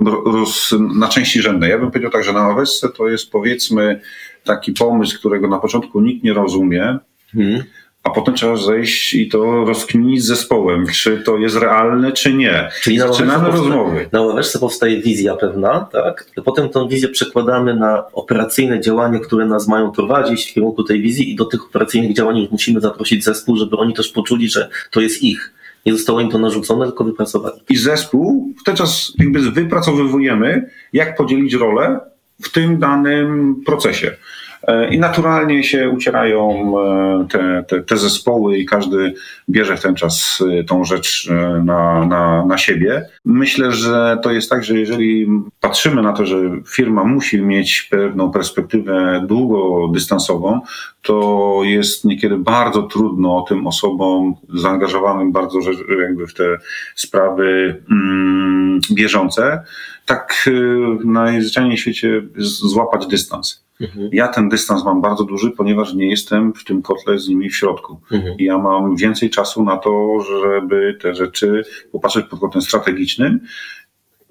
[0.00, 1.68] ro- roz, na części rzędne.
[1.68, 4.00] Ja bym powiedział tak, że na ławeczce to jest powiedzmy
[4.44, 6.98] taki pomysł, którego na początku nikt nie rozumie,
[7.32, 7.62] Hmm.
[8.06, 12.68] A potem trzeba zejść i to rozkminić z zespołem, czy to jest realne, czy nie.
[12.82, 14.08] Czyli na Zaczynamy ławeczce powsta- rozmowy.
[14.12, 16.30] Na ławeczce powstaje wizja pewna, tak?
[16.44, 21.32] Potem tą wizję przekładamy na operacyjne działania, które nas mają prowadzić w kierunku tej wizji
[21.32, 25.22] i do tych operacyjnych działań musimy zaprosić zespół, żeby oni też poczuli, że to jest
[25.22, 25.52] ich.
[25.86, 27.60] Nie zostało im to narzucone, tylko wypracowali.
[27.68, 32.00] i zespół w ten czas jakby wypracowywujemy, jak podzielić rolę
[32.42, 34.16] w tym danym procesie.
[34.62, 39.14] E, I naturalnie się ucierają e, te, te, te zespoły i każdy
[39.48, 41.30] bierze w ten czas e, tą rzecz
[41.64, 43.06] na, na, na siebie.
[43.24, 45.26] Myślę, że to jest tak, że jeżeli
[45.60, 46.36] patrzymy na to, że
[46.68, 50.60] firma musi mieć pewną perspektywę długodystansową,
[51.06, 55.58] to jest niekiedy bardzo trudno tym osobom zaangażowanym bardzo
[56.00, 56.58] jakby w te
[56.94, 59.62] sprawy mm, bieżące,
[60.06, 63.66] tak y, najzwyczajniej w świecie złapać dystans.
[63.80, 64.08] Mhm.
[64.12, 67.56] Ja ten dystans mam bardzo duży, ponieważ nie jestem w tym kotle z nimi w
[67.56, 68.00] środku.
[68.12, 68.38] Mhm.
[68.38, 73.40] I ja mam więcej czasu na to, żeby te rzeczy popatrzeć pod kątem strategicznym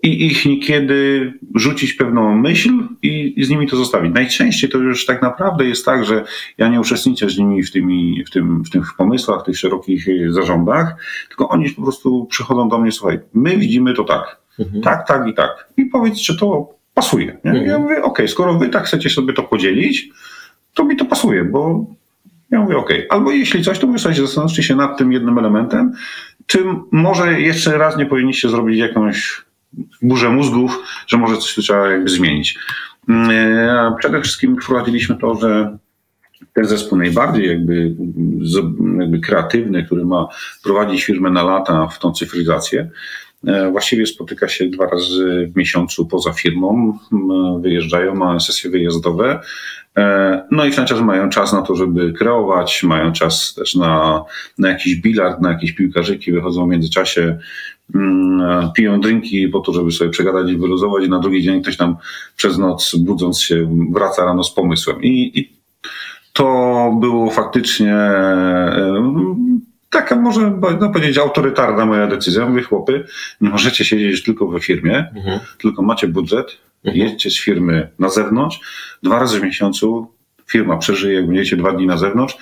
[0.05, 2.69] i ich niekiedy rzucić pewną myśl
[3.01, 4.13] i, i z nimi to zostawić.
[4.13, 6.23] Najczęściej to już tak naprawdę jest tak, że
[6.57, 10.07] ja nie uczestniczę z nimi w, tymi, w, tym, w tych pomysłach, w tych szerokich
[10.07, 10.95] y, zarządach,
[11.27, 14.81] tylko oni po prostu przychodzą do mnie, słuchaj, my widzimy to tak, Mhm.
[14.81, 15.67] tak, tak i tak.
[15.77, 17.25] I powiedz, czy to pasuje.
[17.25, 17.51] Nie?
[17.51, 17.65] Mhm.
[17.65, 20.09] Ja mówię, okej, skoro wy tak chcecie sobie to podzielić,
[20.73, 21.85] to mi to pasuje, bo
[22.51, 23.05] ja mówię, okej.
[23.09, 25.91] Albo jeśli coś, to sobie zastanówcie się nad tym jednym elementem,
[26.45, 29.44] czy może jeszcze raz nie powinniście zrobić jakąś
[30.01, 32.57] burzę mózgów, że może coś tu trzeba jakby zmienić.
[33.09, 35.77] Mm, a Przede wszystkim wprowadziliśmy to, że
[36.53, 37.95] ten zespół najbardziej jakby,
[38.99, 40.27] jakby kreatywny, który ma
[40.63, 42.89] prowadzić firmę na lata w tą cyfryzację,
[43.47, 49.39] e, właściwie spotyka się dwa razy w miesiącu poza firmą, m, wyjeżdżają, mają sesje wyjazdowe,
[49.97, 54.23] e, no i ten czas mają czas na to, żeby kreować, mają czas też na,
[54.57, 57.39] na jakiś bilard, na jakieś piłkarzyki, wychodzą w międzyczasie, mm,
[58.75, 61.95] piją drinki po to, żeby sobie przegadać i wyluzować i na drugi dzień ktoś tam
[62.35, 65.03] przez noc budząc się wraca rano z pomysłem.
[65.03, 65.53] I, i
[66.33, 69.03] to było faktycznie e,
[69.89, 72.49] taka może można powiedzieć autorytarna moja decyzja.
[72.49, 73.03] Mówię, chłopy,
[73.41, 75.39] nie możecie siedzieć tylko we firmie, Mhm.
[75.61, 77.07] tylko macie budżet, Mhm.
[77.07, 78.59] jedźcie z firmy na zewnątrz,
[79.03, 80.07] dwa razy w miesiącu
[80.47, 82.37] firma przeżyje, jak będziecie dwa dni na zewnątrz.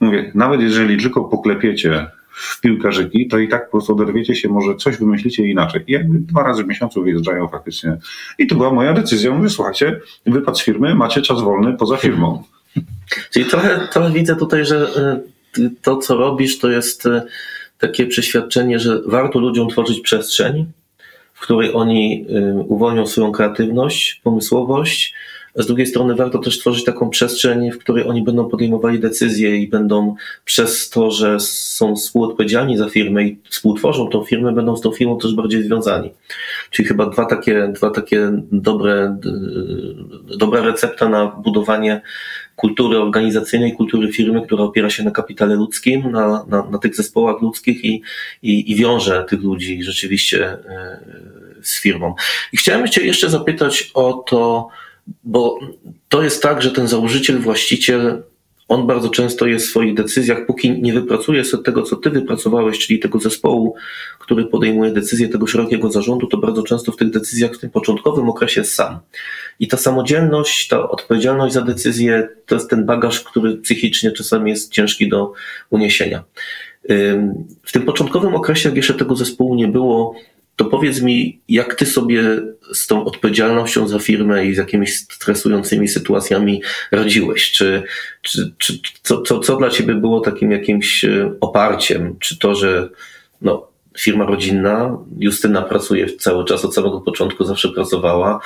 [0.00, 2.06] Mówię, nawet jeżeli tylko poklepiecie
[2.38, 5.84] w piłkarzyki, to i tak po prostu oderwiecie się, może coś wymyślicie inaczej.
[5.86, 7.96] I jakby dwa razy w miesiącu wyjeżdżają faktycznie.
[8.38, 9.32] I to była moja decyzja.
[9.32, 12.42] Mówię, słuchajcie, wypad z firmy, macie czas wolny poza firmą.
[13.32, 14.90] Czyli trochę, trochę widzę tutaj, że
[15.58, 17.22] y, to, co robisz, to jest y,
[17.78, 20.66] takie przeświadczenie, że warto ludziom tworzyć przestrzeń,
[21.34, 25.14] w której oni y, uwolnią swoją kreatywność, pomysłowość.
[25.54, 29.68] Z drugiej strony warto też tworzyć taką przestrzeń, w której oni będą podejmowali decyzje i
[29.68, 34.92] będą przez to, że są współodpowiedzialni za firmę i współtworzą tą firmę, będą z tą
[34.92, 36.10] firmą też bardziej związani.
[36.70, 39.18] Czyli chyba dwa takie, dwa takie dobre,
[40.38, 42.00] dobra recepta na budowanie
[42.56, 47.42] kultury organizacyjnej, kultury firmy, która opiera się na kapitale ludzkim, na, na, na tych zespołach
[47.42, 48.02] ludzkich i,
[48.42, 50.58] i, i wiąże tych ludzi rzeczywiście y,
[51.62, 52.14] z firmą.
[52.52, 54.68] I chciałem jeszcze zapytać o to,
[55.24, 55.58] bo
[56.08, 58.22] to jest tak, że ten założyciel, właściciel,
[58.68, 62.78] on bardzo często jest w swoich decyzjach, póki nie wypracuje sobie tego, co ty wypracowałeś,
[62.78, 63.74] czyli tego zespołu,
[64.18, 68.28] który podejmuje decyzje, tego szerokiego zarządu, to bardzo często w tych decyzjach w tym początkowym
[68.28, 68.98] okresie jest sam.
[69.60, 74.72] I ta samodzielność, ta odpowiedzialność za decyzję, to jest ten bagaż, który psychicznie czasami jest
[74.72, 75.32] ciężki do
[75.70, 76.24] uniesienia.
[77.62, 80.14] W tym początkowym okresie, jak jeszcze tego zespołu nie było,
[80.58, 82.22] to powiedz mi, jak ty sobie
[82.72, 87.52] z tą odpowiedzialnością za firmę i z jakimiś stresującymi sytuacjami radziłeś?
[87.52, 87.82] Czy,
[88.22, 92.16] czy, czy co, co, co dla ciebie było takim jakimś e, oparciem?
[92.18, 92.88] Czy to, że
[93.42, 93.68] no,
[93.98, 98.40] firma rodzinna, Justyna pracuje cały czas, od samego początku zawsze pracowała,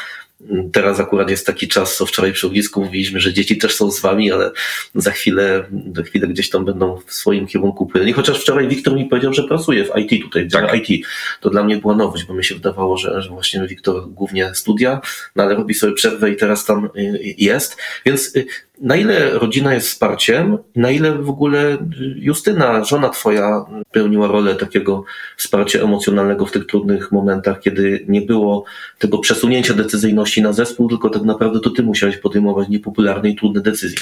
[0.73, 4.01] Teraz akurat jest taki czas, co wczoraj przy ognisku mówiliśmy, że dzieci też są z
[4.01, 4.51] wami, ale
[4.95, 5.65] za chwilę,
[5.97, 8.13] za chwilę gdzieś tam będą w swoim kierunku płynęli.
[8.13, 10.89] Chociaż wczoraj Wiktor mi powiedział, że pracuje w IT tutaj, tak.
[10.89, 11.07] IT.
[11.41, 15.01] To dla mnie była nowość, bo mi się wydawało, że, że właśnie Wiktor głównie studia,
[15.37, 17.77] no ale robi sobie przerwę i teraz tam y, jest.
[18.07, 18.47] Więc y,
[18.83, 21.79] na ile rodzina jest wsparciem, na ile w ogóle
[22.17, 25.05] Justyna, żona twoja, pełniła rolę takiego
[25.37, 28.65] wsparcia emocjonalnego w tych trudnych momentach, kiedy nie było
[28.99, 33.61] tego przesunięcia decyzyjności na zespół, tylko tak naprawdę to ty musiałeś podejmować niepopularne i trudne
[33.61, 34.01] decyzje.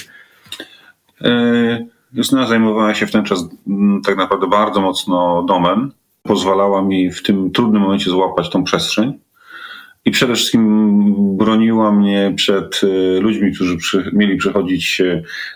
[1.21, 5.93] E, Justyna zajmowała się w ten czas mm, tak naprawdę bardzo mocno domem.
[6.23, 9.19] Pozwalała mi w tym trudnym momencie złapać tą przestrzeń
[10.05, 15.03] i przede wszystkim broniła mnie przed e, ludźmi, którzy przy, mieli przychodzić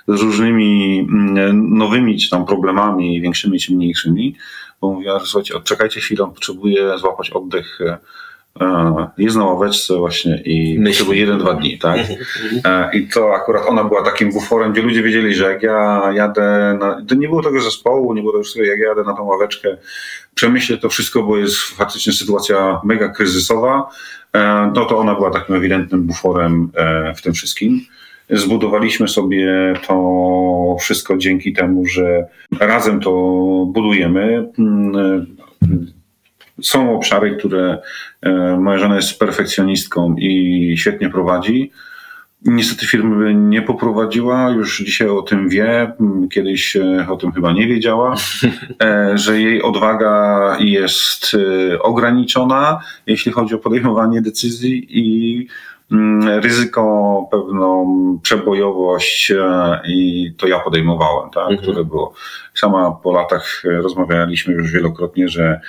[0.09, 4.37] z różnymi mm, nowymi czy tam problemami, większymi czy mniejszymi,
[4.81, 7.79] bo mówiła, że słuchajcie, odczekajcie chwilę, potrzebuję złapać oddech.
[7.81, 7.99] E,
[9.19, 12.01] jest na ławeczce właśnie i potrzebuje jeden, dwa dni, tak?
[12.65, 16.77] E, I to akurat ona była takim buforem, gdzie ludzie wiedzieli, że jak ja jadę,
[16.81, 19.25] na, to nie było tego zespołu, nie było tego wszystkiego, jak ja jadę na tą
[19.25, 19.77] ławeczkę,
[20.35, 23.89] przemyślę to wszystko, bo jest faktycznie sytuacja mega kryzysowa,
[24.75, 27.81] no to ona była takim ewidentnym buforem e, w tym wszystkim.
[28.31, 32.27] Zbudowaliśmy sobie to wszystko dzięki temu, że
[32.61, 33.11] razem to
[33.73, 34.49] budujemy.
[34.59, 35.27] Mm,
[36.63, 37.79] są obszary, które
[38.23, 41.71] e, moja żona jest perfekcjonistką i świetnie prowadzi.
[42.45, 45.93] Niestety firmy nie poprowadziła, już dzisiaj o tym wie,
[46.31, 46.77] kiedyś
[47.09, 48.15] o tym chyba nie wiedziała,
[48.83, 55.47] e, że jej odwaga jest e, ograniczona, jeśli chodzi o podejmowanie decyzji i
[56.41, 61.63] ryzyko, pewną przebojowość e, i to ja podejmowałem, tak, mhm.
[61.63, 62.15] które było.
[62.55, 65.61] Sama po latach rozmawialiśmy już wielokrotnie, że,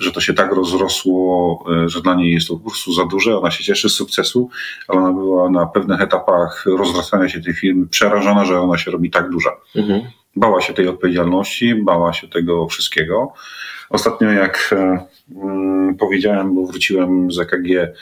[0.00, 3.38] że to się tak rozrosło, e, że dla niej jest to po prostu za duże.
[3.38, 4.50] Ona się cieszy z sukcesu,
[4.88, 9.10] ale ona była na pewnych etapach rozrastania się tej firmy przerażona, że ona się robi
[9.10, 9.50] tak duża.
[9.76, 10.02] Mhm.
[10.36, 13.32] Bała się tej odpowiedzialności, bała się tego wszystkiego.
[13.90, 15.06] Ostatnio, jak e,
[15.42, 17.92] mm, powiedziałem, bo wróciłem z EKG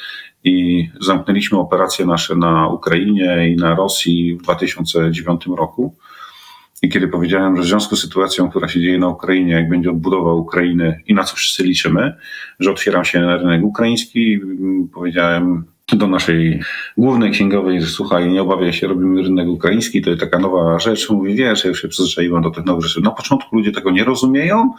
[0.44, 5.94] i zamknęliśmy operacje nasze na Ukrainie i na Rosji w 2009 roku.
[6.83, 9.90] I kiedy powiedziałem, że w związku z sytuacją, która się dzieje na Ukrainie, jak będzie
[9.90, 12.14] odbudowa Ukrainy i na co wszyscy liczymy,
[12.61, 14.40] że otwieram się na rynek ukraiński,
[14.94, 16.61] powiedziałem do naszej
[16.99, 21.11] głównej księgowej, że słuchaj, nie obawiaj się, robimy rynek ukraiński, to jest taka nowa rzecz.
[21.11, 23.01] Mówi, wiesz, ja już się przyzwyczaiłem do tych nowych rzeczy.
[23.01, 24.70] Na początku ludzie tego nie rozumieją,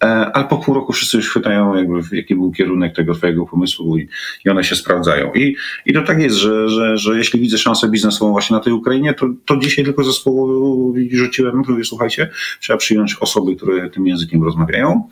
[0.00, 4.08] ale po pół roku wszyscy już chwytają, jakby, jaki był kierunek tego twojego pomysłu i,
[4.44, 5.32] i one się sprawdzają.
[5.32, 8.72] I, i to tak jest, że, że, że jeśli widzę szansę biznesową właśnie na tej
[8.72, 14.42] Ukrainie, to, to dzisiaj tylko zespołu rzuciłem, mówię, słuchajcie, trzeba przyjąć osoby, które tym językiem
[14.42, 15.08] rozmawiają.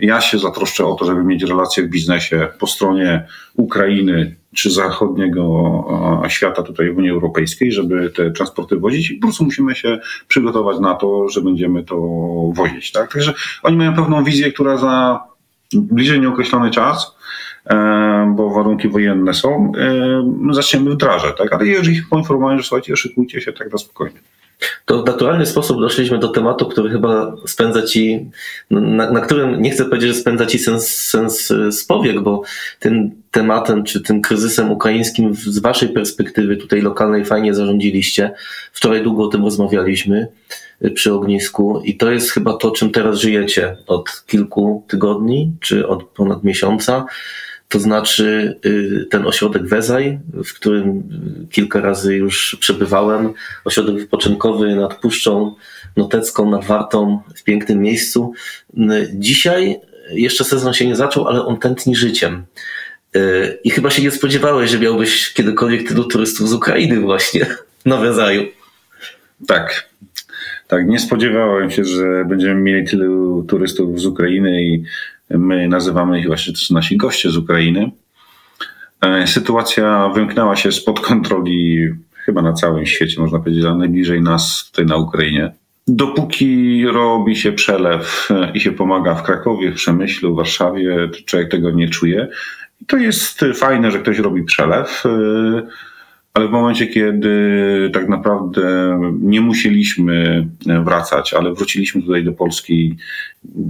[0.00, 5.84] Ja się zatroszczę o to, żeby mieć relacje w biznesie po stronie Ukrainy czy zachodniego
[6.28, 10.78] świata tutaj w Unii Europejskiej, żeby te transporty wozić i po prostu musimy się przygotować
[10.80, 11.96] na to, że będziemy to
[12.54, 12.92] wozić.
[12.92, 13.12] Tak?
[13.12, 15.20] Także oni mają pewną wizję, która za
[15.74, 17.16] bliżej nieokreślony czas,
[17.66, 19.72] e, bo warunki wojenne są,
[20.48, 21.36] e, zaczniemy wdrażać.
[21.38, 21.52] Tak?
[21.52, 24.20] Ale jeżeli ich poinformujemy, że słuchajcie, szykujcie się tak na spokojnie.
[24.84, 28.30] To w naturalny sposób doszliśmy do tematu, który chyba spędza ci,
[28.70, 32.42] na, na którym nie chcę powiedzieć, że spędza ci sens, sens spowiek, bo
[32.80, 38.30] tym tematem czy tym kryzysem ukraińskim z waszej perspektywy tutaj lokalnej fajnie zarządziliście.
[38.72, 40.28] Wczoraj długo o tym rozmawialiśmy
[40.94, 46.04] przy ognisku i to jest chyba to, czym teraz żyjecie od kilku tygodni czy od
[46.04, 47.04] ponad miesiąca.
[47.68, 51.02] To znaczy y, ten ośrodek Wezaj, w którym
[51.50, 53.32] kilka razy już przebywałem,
[53.64, 55.54] ośrodek wypoczynkowy nad Puszczą
[55.96, 58.32] Notecką, nad Wartą, w pięknym miejscu.
[58.78, 62.44] Y, dzisiaj jeszcze sezon się nie zaczął, ale on tętni życiem.
[63.16, 67.46] Y, I chyba się nie spodziewałeś, że miałbyś kiedykolwiek tylu turystów z Ukrainy właśnie
[67.84, 68.42] na Wezaju.
[69.46, 69.88] Tak,
[70.68, 74.82] tak, nie spodziewałem się, że będziemy mieli tylu turystów z Ukrainy i
[75.30, 77.90] my nazywamy ich właśnie też nasi goście z Ukrainy.
[79.00, 81.88] E, sytuacja wymknęła się spod kontroli
[82.24, 85.52] chyba na całym świecie, można powiedzieć, najbliżej nas tutaj na Ukrainie.
[85.88, 91.50] Dopóki robi się przelew i się pomaga w Krakowie, w Przemyślu, w Warszawie, to człowiek
[91.50, 92.28] tego nie czuje.
[92.80, 95.04] I to jest fajne, że ktoś robi przelew.
[96.36, 100.46] E, ale w momencie, kiedy tak naprawdę nie musieliśmy
[100.84, 102.96] wracać, ale wróciliśmy tutaj do Polski,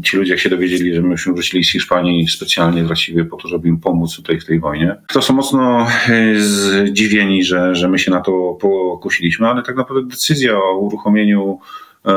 [0.05, 3.69] ci ludzie jak się dowiedzieli, że myśmy wrócili z Hiszpanii specjalnie właściwie po to, żeby
[3.69, 8.11] im pomóc tutaj w tej wojnie, to są mocno e, zdziwieni, że, że my się
[8.11, 11.59] na to pokusiliśmy, ale tak naprawdę decyzja o uruchomieniu
[12.07, 12.13] e,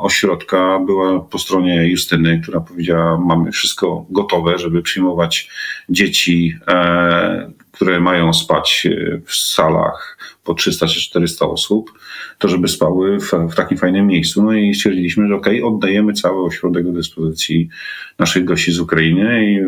[0.00, 5.48] ośrodka była po stronie Justyny, która powiedziała, mamy wszystko gotowe, żeby przyjmować
[5.88, 11.92] dzieci, e, które mają spać e, w salach po 300 czy 400 osób,
[12.38, 14.42] to żeby spały w, w takim fajnym miejscu.
[14.42, 17.68] No i stwierdziliśmy, że okej, okay, oddajemy cały ośrodek do dyspozycji
[18.18, 19.60] naszych gości z Ukrainy i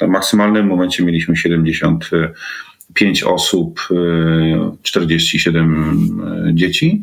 [0.00, 3.88] w maksymalnym momencie mieliśmy 75 osób,
[4.82, 7.02] 47 e, dzieci.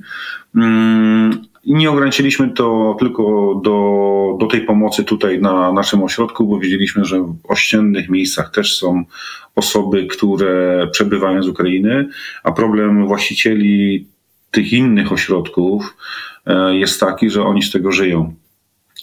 [1.65, 7.19] Nie ograniczyliśmy to tylko do, do tej pomocy tutaj na naszym ośrodku, bo wiedzieliśmy, że
[7.19, 9.03] w ościennych miejscach też są
[9.55, 12.09] osoby, które przebywają z Ukrainy,
[12.43, 14.07] a problem właścicieli
[14.51, 15.97] tych innych ośrodków
[16.45, 18.33] e, jest taki, że oni z tego żyją.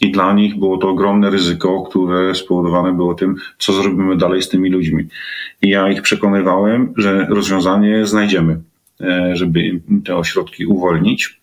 [0.01, 4.49] I dla nich było to ogromne ryzyko, które spowodowane było tym, co zrobimy dalej z
[4.49, 5.05] tymi ludźmi.
[5.63, 8.61] I ja ich przekonywałem, że rozwiązanie znajdziemy,
[9.01, 11.41] e, żeby te ośrodki uwolnić.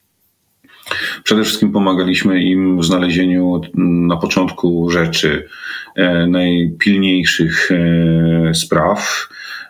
[1.23, 3.62] Przede wszystkim pomagaliśmy im w znalezieniu
[4.08, 5.47] na początku rzeczy
[5.95, 9.29] e, najpilniejszych e, spraw,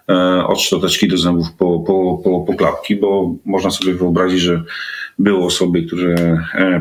[0.10, 4.64] e, od szczoteczki do zębów po, po, po, po klapki, bo można sobie wyobrazić, że
[5.20, 6.16] były osoby, które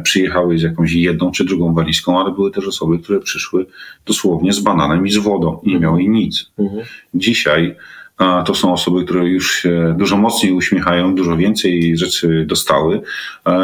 [0.02, 3.66] przyjechały z jakąś jedną czy drugą walizką, ale były też osoby, które przyszły
[4.06, 6.50] dosłownie z bananem i z wodą i nie miały nic.
[6.58, 6.82] Mhm.
[7.14, 7.76] Dzisiaj
[8.18, 13.02] to są osoby, które już się dużo mocniej uśmiechają, dużo więcej rzeczy dostały.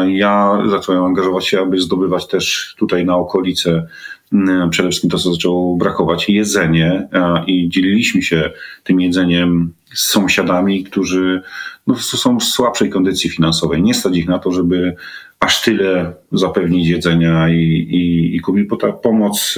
[0.07, 3.87] Ja zacząłem angażować się, aby zdobywać też tutaj na okolice
[4.33, 7.07] mm, przede wszystkim to, co zaczęło brakować, jedzenie
[7.47, 8.51] i dzieliliśmy się
[8.83, 11.41] tym jedzeniem z sąsiadami, którzy
[11.87, 13.81] no, są w słabszej kondycji finansowej.
[13.81, 14.95] Nie stać ich na to, żeby
[15.39, 19.55] aż tyle zapewnić jedzenia i, i, i kupić, bo ta pomoc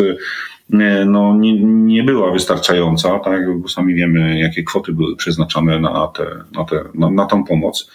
[1.05, 3.59] no, nie, nie była wystarczająca, tak?
[3.59, 7.91] bo sami wiemy, jakie kwoty były przeznaczone na, te, na, te, na, na tą pomoc.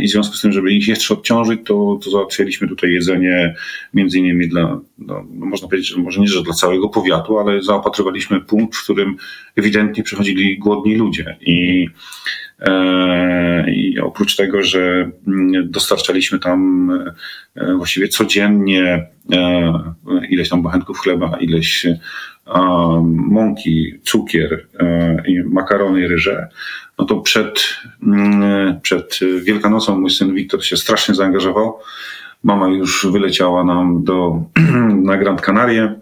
[0.00, 3.54] I w związku z tym, żeby ich jeszcze odciążyć, to, to załatwialiśmy tutaj jedzenie
[3.94, 4.62] między innymi dla,
[4.98, 8.84] no, no można powiedzieć, że może nie, że dla całego powiatu, ale zaopatrywaliśmy punkt, w
[8.84, 9.16] którym
[9.56, 11.36] ewidentnie przychodzili głodni ludzie.
[11.40, 12.45] I E,
[13.68, 16.90] I oprócz tego, że mm, dostarczaliśmy tam
[17.54, 19.72] e, właściwie codziennie e,
[20.30, 21.86] ileś tam bochenków chleba, ileś
[23.04, 24.66] mąki, cukier
[25.44, 26.48] makarony, ryże,
[26.98, 27.64] no to przed,
[28.02, 31.78] mm, przed Wielkanocą mój syn Wiktor się strasznie zaangażował.
[32.44, 34.42] Mama już wyleciała nam do,
[35.10, 36.00] na Grand Canarie,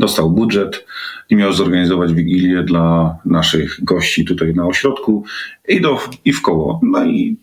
[0.00, 0.86] dostał budżet
[1.30, 5.24] i miał zorganizować wigilię dla naszych gości tutaj na ośrodku
[5.68, 6.80] i, do, i w koło.
[6.82, 7.36] No i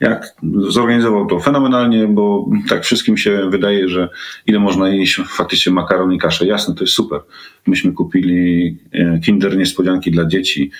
[0.00, 0.34] jak
[0.68, 4.08] zorganizował to fenomenalnie, bo tak wszystkim się wydaje, że
[4.46, 6.46] ile można jeść faktycznie makaron i kaszę.
[6.46, 7.20] Jasne, to jest super.
[7.66, 10.70] Myśmy kupili e, kinder niespodzianki dla dzieci.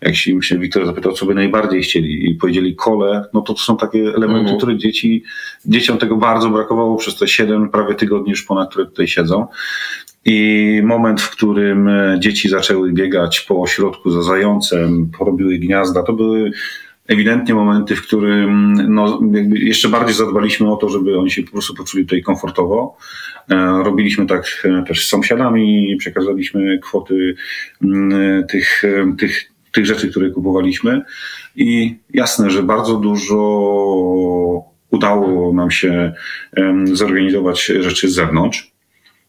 [0.00, 3.60] Jak się, się Wiktor zapytał, co by najbardziej chcieli i powiedzieli kole, no to to
[3.60, 4.56] są takie elementy, mhm.
[4.56, 5.22] które dzieci,
[5.66, 9.46] dzieciom tego bardzo brakowało przez te 7 prawie tygodni już ponad, które tutaj siedzą.
[10.24, 16.12] I moment, w którym e, dzieci zaczęły biegać po ośrodku za zającem, porobiły gniazda, to
[16.12, 16.50] były
[17.06, 19.20] ewidentnie momenty, w którym no,
[19.52, 22.96] jeszcze bardziej zadbaliśmy o to, żeby oni się po prostu poczuli tutaj komfortowo.
[23.50, 27.34] E, robiliśmy tak e, też z sąsiadami, przekazaliśmy kwoty
[27.84, 28.82] mm, tych,
[29.18, 31.02] tych, tych rzeczy, które kupowaliśmy.
[31.56, 33.36] I jasne, że bardzo dużo
[34.90, 36.12] udało nam się
[36.92, 38.72] zorganizować rzeczy z zewnątrz.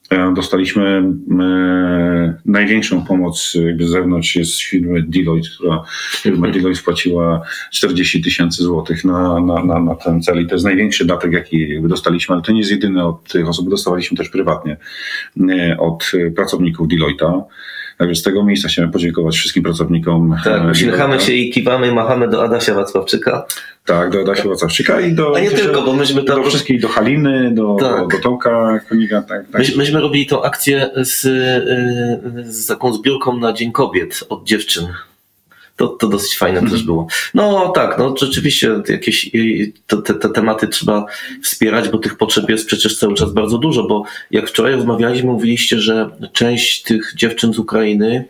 [0.10, 1.04] E, Dostaliśmy
[1.40, 8.22] e, największą pomoc jakby z zewnątrz jest z firmy Deloitte, która firma Deloitte wpłaciła 40
[8.22, 12.36] tysięcy złotych na, na, na, na ten cel i to jest największy datek, jaki dostaliśmy,
[12.36, 14.78] ale to nie jest jedyny od tych osób, dostawaliśmy też prywatnie
[15.50, 17.44] e, od pracowników Deloitte'a.
[18.00, 20.36] Także z tego miejsca chciałem podziękować wszystkim pracownikom.
[20.44, 21.22] Tak, e, uśmiechamy Deloitte'a.
[21.26, 23.46] się i kiwamy, machamy do Adasia Wacławczyka.
[23.86, 26.44] Tak, do Adasia Wacławczyka i do, A nie tylko, bo myśmy tam...
[26.44, 28.08] do wszystkich, do Haliny, do, Tak.
[28.08, 29.22] do Tomka Koniga.
[29.22, 29.60] Tak, tak.
[29.60, 34.88] Myśmy, myśmy robili tą akcję z, y, z taką zbiórką na Dzień Kobiet od dziewczyn.
[35.80, 37.08] To, to dosyć fajne też było.
[37.34, 39.32] No tak, no rzeczywiście jakieś
[39.88, 41.06] to, te, te tematy trzeba
[41.44, 45.80] wspierać, bo tych potrzeb jest przecież cały czas bardzo dużo, bo jak wczoraj rozmawialiśmy, mówiliście,
[45.80, 48.26] że część tych dziewczyn z Ukrainy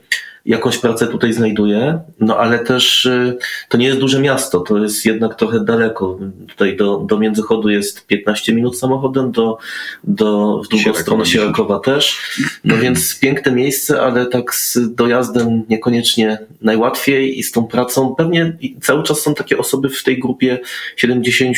[0.46, 3.38] jakąś pracę tutaj znajduje, no ale też y,
[3.70, 6.20] to nie jest duże miasto, to jest jednak trochę daleko.
[6.48, 9.58] Tutaj do, do Międzychodu jest 15 minut samochodem, do,
[10.04, 11.30] do w drugą stronę 10.
[11.30, 12.20] Sierakowa też.
[12.64, 18.16] No więc piękne miejsce, ale tak z dojazdem niekoniecznie najłatwiej i z tą pracą.
[18.16, 20.60] Pewnie cały czas są takie osoby w tej grupie
[20.96, 21.58] 70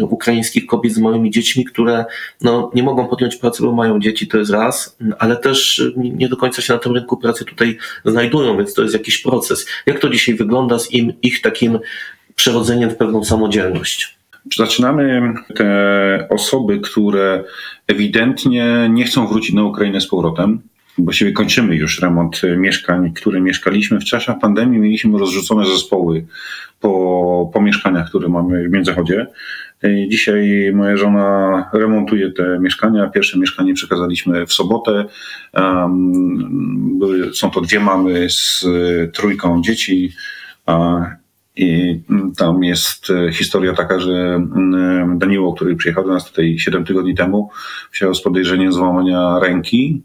[0.00, 2.04] ukraińskich kobiet z małymi dziećmi, które
[2.40, 6.36] no, nie mogą podjąć pracy, bo mają dzieci, to jest raz, ale też nie do
[6.36, 9.66] końca się na tym rynku pracy tutaj znajdują, więc to jest jakiś proces.
[9.86, 11.78] Jak to dzisiaj wygląda z im, ich takim
[12.34, 14.18] przerodzeniem w pewną samodzielność?
[14.56, 17.44] Zaczynamy te osoby, które
[17.86, 20.60] ewidentnie nie chcą wrócić na Ukrainę z powrotem.
[20.98, 24.00] Właściwie kończymy już remont mieszkań, które mieszkaliśmy.
[24.00, 26.26] W czasie pandemii mieliśmy rozrzucone zespoły
[26.80, 29.26] po, po mieszkaniach, które mamy w Międzychodzie.
[30.08, 33.10] Dzisiaj moja żona remontuje te mieszkania.
[33.10, 35.04] Pierwsze mieszkanie przekazaliśmy w sobotę.
[37.32, 38.66] Są to dwie mamy z
[39.12, 40.12] trójką dzieci.
[41.56, 42.00] I
[42.36, 47.50] tam jest historia taka, że mm, Daniło, który przyjechał do nas tutaj 7 tygodni temu,
[47.92, 50.02] wziął z podejrzeniem złamania ręki.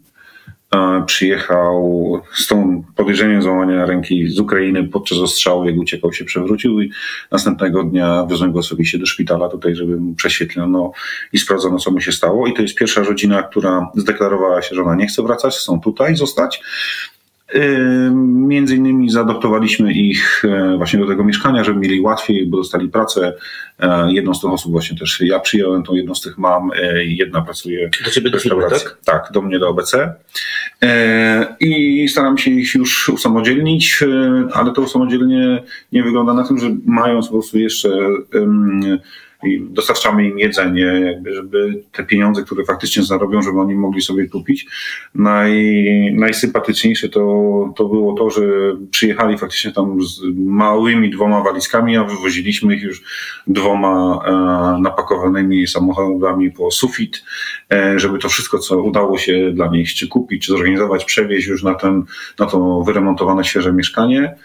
[1.05, 6.91] Przyjechał z tą podejrzeniem złamania ręki z Ukrainy podczas ostrzału, jak uciekał się przewrócił i
[7.31, 10.91] następnego dnia wiozłem go osobiście do szpitala tutaj, żeby mu prześwietlono
[11.33, 12.47] i sprawdzono, co mu się stało.
[12.47, 16.15] I to jest pierwsza rodzina, która zdeklarowała się, że ona nie chce wracać, chcą tutaj
[16.15, 16.61] zostać.
[17.53, 18.11] Yy,
[18.47, 23.33] Między innymi zaadoptowaliśmy ich e, właśnie do tego mieszkania, żeby mieli łatwiej, bo dostali pracę.
[23.79, 27.05] E, Jedną z tych osób właśnie też ja przyjąłem, tą jedną z tych mam, e,
[27.05, 28.89] jedna pracuje Do ciebie w do firmy, restauracji.
[29.05, 29.23] tak?
[29.23, 30.13] Tak, do mnie do ABC.
[30.83, 34.03] E, I staram się ich już usamodzielnić,
[34.53, 37.89] ale to usamodzielnie nie wygląda na tym, że mając po prostu jeszcze
[39.43, 44.27] i dostarczamy im jedzenie, jakby, żeby te pieniądze, które faktycznie zarobią, żeby oni mogli sobie
[44.27, 44.67] kupić.
[45.15, 47.21] Naj, najsympatyczniejsze to,
[47.75, 48.41] to było to, że
[48.91, 53.03] przyjechali faktycznie tam z małymi dwoma walizkami, a wywoziliśmy ich już
[53.47, 57.23] dwoma e, napakowanymi samochodami po sufit,
[57.71, 61.63] e, żeby to wszystko, co udało się dla nich czy kupić, czy zorganizować, przewieźć już
[61.63, 62.03] na, ten,
[62.39, 64.35] na to wyremontowane świeże mieszkanie.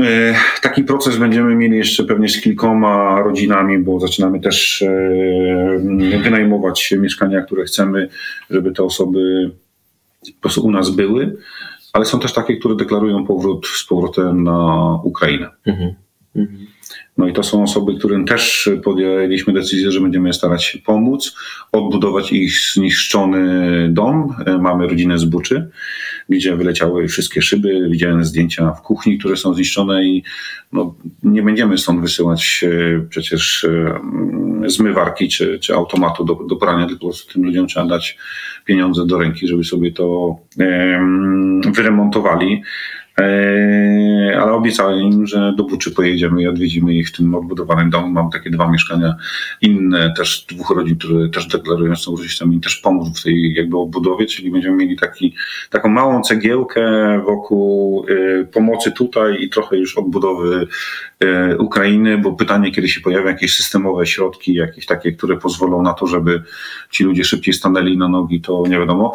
[0.00, 6.94] E, Taki proces będziemy mieli jeszcze pewnie z kilkoma rodzinami, bo zaczynamy też e, wynajmować
[6.98, 8.08] mieszkania, które chcemy,
[8.50, 9.50] żeby te osoby
[10.34, 11.36] po prostu u nas były,
[11.92, 15.50] ale są też takie, które deklarują powrót z powrotem na Ukrainę.
[15.66, 15.94] Mhm.
[16.36, 16.66] Mhm.
[17.18, 21.36] No i to są osoby, którym też podjęliśmy decyzję, że będziemy starać się pomóc,
[21.72, 24.34] odbudować ich zniszczony dom.
[24.60, 25.68] Mamy rodzinę z Buczy,
[26.28, 27.88] gdzie wyleciały wszystkie szyby.
[27.90, 30.22] Widziałem zdjęcia w kuchni, które są zniszczone i
[30.72, 36.56] no, nie będziemy stąd wysyłać e, przecież e, mm, zmywarki czy, czy automatu do, do
[36.56, 38.18] prania, tylko po prostu tym ludziom trzeba dać
[38.64, 42.62] pieniądze do ręki, żeby sobie to em, wyremontowali.
[43.18, 48.08] Eee, ale obiecałem im, że do Buczy pojedziemy i odwiedzimy ich w tym odbudowanym domu.
[48.08, 49.14] Mam takie dwa mieszkania
[49.60, 54.26] inne, też dwóch rodzin, które też deklarują, są rodzicami, też pomóc w tej jakby odbudowie,
[54.26, 55.34] czyli będziemy mieli taki,
[55.70, 56.82] taką małą cegiełkę
[57.26, 60.66] wokół e, pomocy tutaj i trochę już odbudowy
[61.20, 65.92] e, Ukrainy, bo pytanie, kiedy się pojawią jakieś systemowe środki, jakieś takie, które pozwolą na
[65.92, 66.42] to, żeby
[66.90, 69.14] ci ludzie szybciej stanęli na nogi, to nie wiadomo.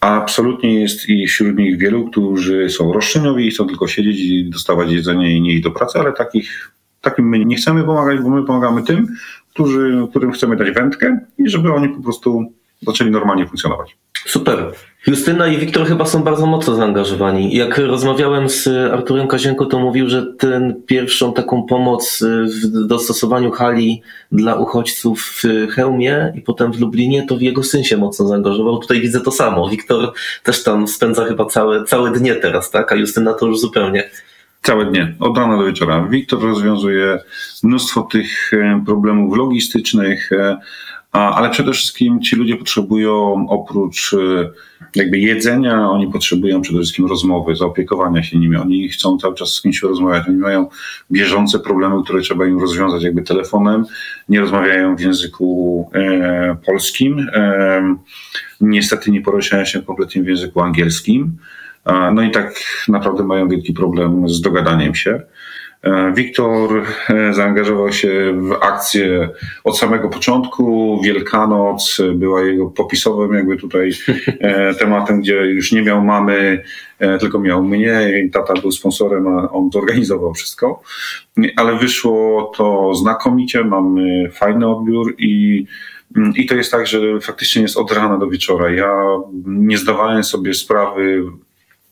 [0.00, 4.90] Absolutnie jest i wśród nich wielu, którzy są roszczeniowi i chcą tylko siedzieć i dostawać
[4.90, 8.44] jedzenie i nie iść do pracy, ale takich, takim my nie chcemy pomagać, bo my
[8.44, 9.06] pomagamy tym,
[9.50, 13.96] którzy, którym chcemy dać wędkę i żeby oni po prostu zaczęli normalnie funkcjonować.
[14.26, 14.72] Super.
[15.06, 17.56] Justyna i Wiktor chyba są bardzo mocno zaangażowani.
[17.56, 22.24] Jak rozmawiałem z Arturem Kazienko, to mówił, że ten pierwszą taką pomoc
[22.62, 24.02] w dostosowaniu hali
[24.32, 25.42] dla uchodźców w
[25.74, 28.78] Chełmie i potem w Lublinie, to jego syn się mocno zaangażował.
[28.78, 29.68] Tutaj widzę to samo.
[29.68, 30.12] Wiktor
[30.42, 32.92] też tam spędza chyba całe, całe dnie teraz, tak?
[32.92, 34.10] A Justyna to już zupełnie.
[34.62, 36.06] Całe dnie, od rana do wieczora.
[36.10, 37.18] Wiktor rozwiązuje
[37.62, 40.56] mnóstwo tych e, problemów logistycznych, e,
[41.16, 44.50] ale przede wszystkim ci ludzie potrzebują oprócz e,
[44.94, 48.56] jakby jedzenia, oni potrzebują przede wszystkim rozmowy, zaopiekowania się nimi.
[48.56, 50.28] Oni chcą cały czas z kimś rozmawiać.
[50.28, 50.68] Oni mają
[51.12, 53.84] bieżące problemy, które trzeba im rozwiązać jakby telefonem.
[54.28, 57.28] Nie rozmawiają w języku e, polskim.
[57.34, 57.96] E,
[58.60, 61.36] niestety nie poruszają się kompletnie w języku angielskim.
[61.84, 62.54] A, No i tak
[62.88, 65.22] naprawdę mają wielki problem z dogadaniem się.
[65.86, 69.28] E, Wiktor e, zaangażował się w akcję
[69.64, 71.00] od samego początku.
[71.04, 73.92] Wielkanoc była jego popisowym jakby tutaj
[74.40, 76.62] e, tematem, gdzie już nie miał mamy,
[77.20, 80.82] tylko miał mnie i tata był sponsorem, a on zorganizował wszystko.
[81.56, 85.66] Ale wyszło to znakomicie, mamy fajny odbiór i
[86.34, 88.70] i to jest tak, że faktycznie jest od rana do wieczora.
[88.70, 88.92] Ja
[89.46, 91.22] nie zdawałem sobie sprawy,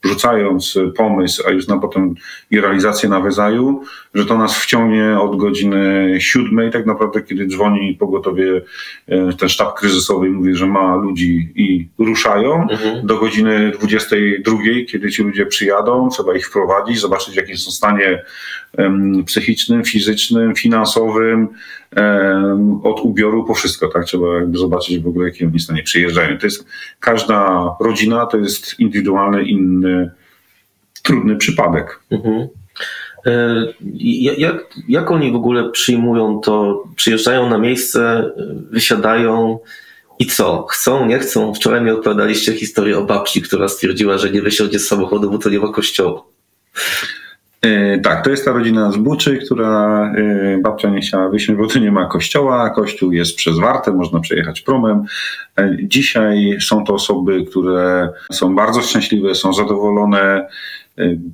[0.05, 2.15] rzucając pomysł, a już na potem
[2.51, 3.83] i realizację na Wezaju,
[4.15, 8.63] że to nas wciągnie od godziny siódmej, tak naprawdę, kiedy dzwoni pogotowie,
[9.09, 13.07] e, ten sztab kryzysowy i mówi, że ma ludzi i ruszają, Mhm.
[13.07, 18.23] do godziny 22, kiedy ci ludzie przyjadą, trzeba ich wprowadzić, zobaczyć, w jakim są stanie
[19.27, 21.49] psychicznym, fizycznym, finansowym,
[22.83, 24.05] od ubioru po wszystko, tak?
[24.05, 26.39] Trzeba jakby zobaczyć w ogóle, jakim oni stanie przyjeżdżają.
[26.39, 26.67] To jest
[27.01, 30.11] każda rodzina, to jest indywidualny, inny,
[31.03, 32.01] trudny przypadek.
[32.11, 32.49] Mhm.
[33.27, 33.55] E,
[33.95, 36.85] ja- Jak, jak oni w ogóle przyjmują to?
[36.97, 38.31] Przyjeżdżają na miejsce,
[38.71, 39.59] wysiadają
[40.19, 40.67] i co?
[40.71, 41.55] Chcą, nie chcą?
[41.55, 45.51] Wczoraj mi opowiadaliście historię o babci, która stwierdziła, że nie wysiądzie z samochodu, bo to
[45.51, 46.23] nie ma kościoła.
[47.65, 51.67] E, Tak, to jest ta rodzina z Buczy, która e, babcia nie chciała wysiąść, bo
[51.67, 52.71] tu nie ma kościoła.
[52.71, 55.05] Kościół jest przez Wartę, można przejechać promem.
[55.59, 60.49] E, Dzisiaj są to osoby, które są bardzo szczęśliwe, są zadowolone.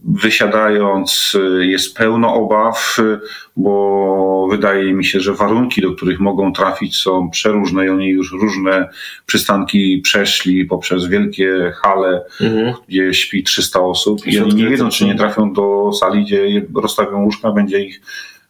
[0.05, 3.19] Wysiadając e, jest pełno obaw, e,
[3.57, 8.33] bo wydaje mi się, że warunki, do których mogą trafić są przeróżne i oni już
[8.33, 8.89] różne
[9.27, 12.75] przystanki przeszli poprzez wielkie hale, Mhm.
[12.89, 17.25] gdzie śpi 300 osób i oni nie wiedzą, czy nie trafią do sali, gdzie rozstawią
[17.25, 18.01] łóżka, będzie ich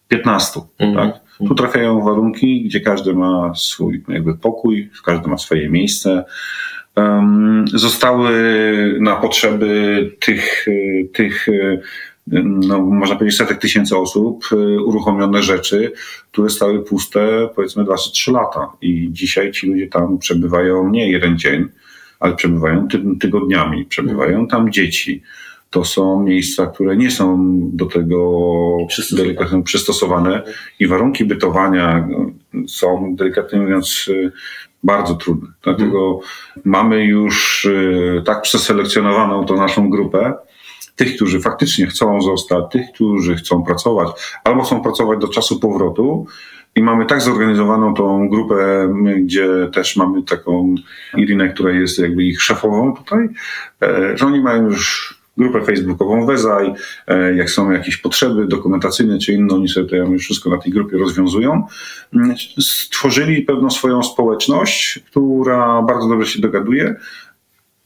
[0.08, 0.60] 15.
[0.78, 1.10] Mhm.
[1.10, 1.20] Tak?
[1.48, 6.24] Tu trafiają w warunki, gdzie każdy ma swój jakby pokój, każdy ma swoje miejsce.
[7.74, 8.32] Zostały
[9.00, 11.80] na potrzeby tych, y, tych y,
[12.42, 15.92] no, można powiedzieć, setek tysięcy osób y, uruchomione rzeczy,
[16.32, 18.72] które stały puste powiedzmy 2 czy 3 lata.
[18.82, 21.68] I dzisiaj ci ludzie tam przebywają nie jeden dzień,
[22.20, 25.22] ale przebywają ty, tygodniami, przebywają tam dzieci.
[25.70, 28.46] To są miejsca, które nie są do tego
[28.88, 29.26] Przystosowane.
[29.28, 30.42] delikatnie przystosowane
[30.78, 32.30] i warunki bytowania no,
[32.68, 34.10] są, delikatnie mówiąc,
[34.82, 35.48] bardzo trudne.
[35.62, 36.20] Dlatego
[36.64, 40.34] mamy już y, tak przeselekcjonowaną tą naszą grupę,
[40.96, 44.08] tych, którzy faktycznie chcą zostać, tych, którzy chcą pracować,
[44.44, 46.26] albo chcą pracować do czasu powrotu.
[46.76, 48.88] I mamy tak zorganizowaną tą grupę,
[49.20, 50.74] gdzie też mamy taką
[51.16, 53.28] Irinę, która jest jakby ich szefową tutaj,
[53.82, 56.72] e, że oni mają już grupę facebookową Wezaj,
[57.06, 60.98] e, jak są jakieś potrzeby dokumentacyjne czy inne, oni sobie to wszystko na tej grupie
[60.98, 61.66] rozwiązują.
[62.14, 66.94] Mm, Stworzyli pewną swoją społeczność, która bardzo dobrze się dogaduje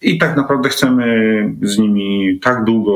[0.02, 1.07] i tak naprawdę chcemy
[1.62, 2.94] z nimi tak długo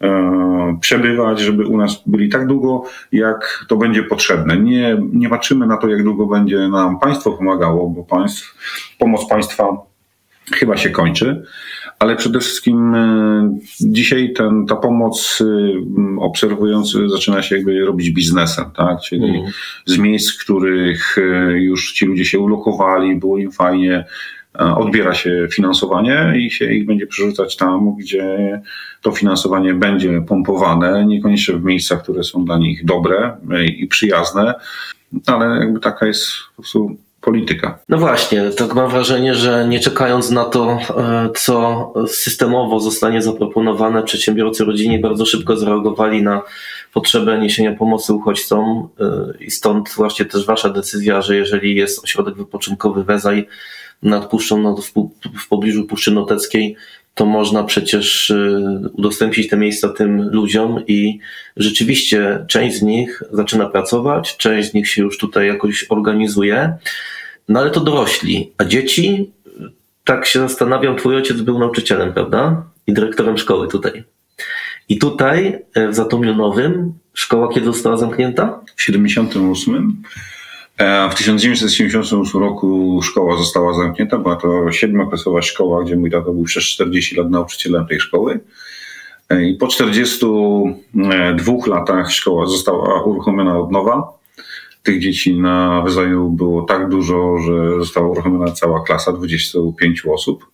[0.00, 4.56] e, przebywać, żeby u nas byli tak długo, jak to będzie potrzebne.
[4.56, 8.54] Nie, nie patrzymy na to, jak długo będzie nam państwo pomagało, bo państw,
[8.98, 9.76] pomoc państwa
[10.52, 11.44] chyba się kończy,
[12.00, 18.64] ale przede wszystkim e, dzisiaj ten, ta pomoc e, obserwując zaczyna się jakby robić biznesem,
[18.76, 19.00] tak?
[19.00, 19.52] Czyli Mhm.
[19.86, 24.04] z miejsc, w których e, już ci ludzie się ulokowali, było im fajnie,
[24.54, 28.60] odbiera się finansowanie i się ich będzie przerzucać tam, gdzie
[29.02, 33.36] to finansowanie będzie pompowane, niekoniecznie w miejscach, które są dla nich dobre
[33.78, 34.54] i przyjazne,
[35.26, 36.26] ale jakby taka jest
[36.56, 37.78] po prostu polityka.
[37.88, 44.02] No właśnie, tak mam wrażenie, że nie czekając na to, e, co systemowo zostanie zaproponowane,
[44.02, 46.42] przedsiębiorcy rodzinni bardzo szybko zareagowali na
[46.92, 52.34] potrzebę niesienia pomocy uchodźcom e, i stąd właśnie też wasza decyzja, że jeżeli jest ośrodek
[52.34, 53.48] wypoczynkowy Wezaj
[54.02, 54.92] nad Puszczą, no, w,
[55.38, 56.76] w pobliżu Puszczy Noteckiej,
[57.20, 58.60] to można przecież e,
[58.92, 61.18] udostępnić te miejsca tym ludziom i
[61.56, 66.74] rzeczywiście część z nich zaczyna pracować, część z nich się już tutaj jakoś organizuje,
[67.48, 69.32] no ale to dorośli, a dzieci,
[70.04, 72.62] tak się zastanawiam, twój ojciec był nauczycielem, prawda?
[72.86, 74.04] I dyrektorem szkoły tutaj.
[74.88, 78.60] I tutaj e, w Zatomiu Nowym szkoła kiedy została zamknięta?
[78.76, 80.10] W 78 e,
[81.10, 84.18] w 1978 roku szkoła została zamknięta.
[84.18, 88.40] Była to siedmioklasowa szkoła, gdzie mój tata był przez 40 lat nauczycielem tej szkoły.
[89.30, 94.12] E, I po 42 latach szkoła została uruchomiona od nowa.
[94.82, 100.46] Tych dzieci na wyzaju było tak dużo, że została uruchomiona cała klasa 25 osób.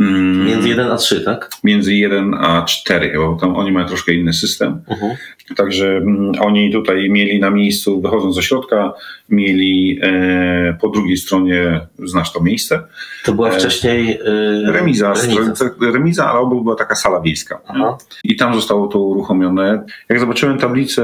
[0.00, 1.50] Mm, Między 1 a 3, tak?
[1.64, 4.80] między 1 a 4, bo tam oni mają troszkę inny system.
[4.88, 5.12] Mhm.
[5.56, 8.92] Także mm, oni tutaj mieli na miejscu, wychodząc ze środka,
[9.28, 12.82] mieli e, po drugiej stronie, znasz to miejsce,
[13.24, 15.70] To była E, wcześniej yy, remiza, remiza.
[15.92, 17.60] remiza ale obok była taka sala wiejska.
[17.66, 17.98] Aha.
[18.24, 19.84] I tam zostało to uruchomione.
[20.08, 21.02] Jak zobaczyłem tablicę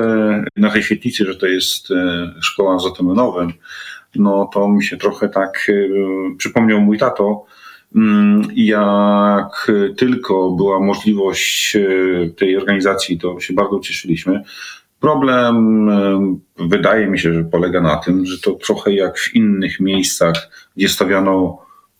[0.56, 1.94] na tej świetlicy, że to jest e,
[2.40, 3.52] szkoła w Zatomynowym,
[4.16, 5.72] no to mi się trochę tak e,
[6.36, 7.44] przypomniał mój tato,
[8.54, 11.80] Jak tylko była możliwość e,
[12.36, 14.42] tej organizacji, to się bardzo cieszyliśmy.
[15.00, 19.80] Problem e, wydaje mi się, że polega na tym, że to trochę jak w innych
[19.80, 20.34] miejscach,
[20.76, 21.58] gdzie stawiano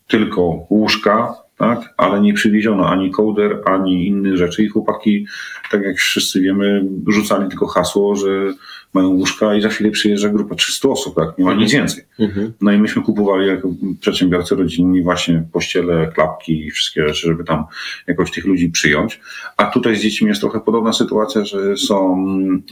[0.09, 4.63] tylko łóżka, tak, ale nie przywieziono ani kołder, ani innych rzeczy.
[4.63, 5.27] I chłopaki,
[5.71, 8.53] tak jak wszyscy wiemy, rzucali tylko hasło, że
[8.95, 12.05] mają łóżka i za chwilę przyjeżdża grupa 300 osób, tak, nie ma nic więcej.
[12.19, 12.53] Mhm.
[12.61, 13.69] No i myśmy kupowali jako
[14.01, 17.65] przedsiębiorcy rodzinni właśnie pościele, klapki i wszystkie rzeczy, żeby tam
[18.07, 19.21] jakoś tych ludzi przyjąć.
[19.57, 22.27] A tutaj z dziećmi jest trochę podobna sytuacja, że są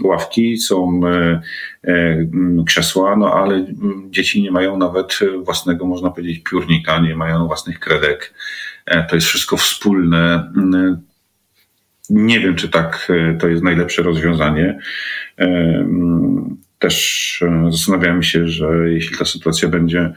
[0.04, 1.40] ławki, są e,
[1.84, 2.26] e,
[2.66, 3.66] krzesła, no ale
[4.10, 8.34] dzieci nie mają nawet własnego, można powiedzieć, piórnika, nie mają własnych kredek.
[8.86, 10.52] E, To jest wszystko wspólne.
[12.10, 14.78] Nie wiem, czy tak e, to jest najlepsze rozwiązanie.
[15.38, 15.88] E,
[16.78, 20.12] Też e, zastanawiałem się, że jeśli ta sytuacja będzie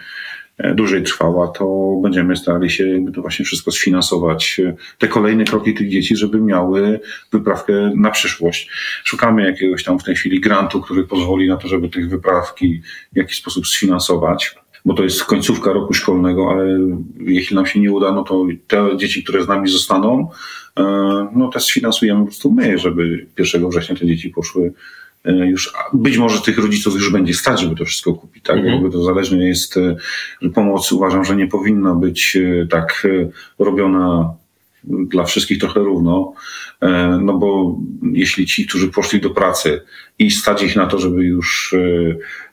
[0.75, 4.61] dłużej trwała, to będziemy starali się to właśnie wszystko sfinansować,
[4.97, 6.99] te kolejne kroki tych dzieci, żeby miały
[7.33, 8.69] wyprawkę na przyszłość.
[9.03, 12.81] Szukamy jakiegoś tam w tej chwili grantu, który pozwoli na to, żeby tych wyprawki
[13.13, 14.55] w jakiś sposób sfinansować.
[14.85, 16.79] Bo to jest końcówka roku szkolnego, ale
[17.19, 20.29] jeśli nam się nie uda, no to te dzieci, które z nami zostaną,
[20.79, 20.83] e,
[21.35, 24.73] no te sfinansujemy po prostu my, żeby 1 września te dzieci poszły
[25.25, 28.55] e, już, być może tych rodziców już będzie stać, żeby to wszystko kupić, tak?
[28.57, 28.73] Mhm.
[28.73, 29.95] Jakby to zależnie jest, e,
[30.53, 32.37] pomoc uważam, że nie powinna być
[32.69, 33.07] tak
[33.59, 34.33] robiona
[34.87, 36.33] dla wszystkich trochę równo,
[36.81, 37.77] e, no bo
[38.13, 39.81] jeśli ci, którzy poszli do pracy
[40.19, 41.75] i stać ich na to, żeby już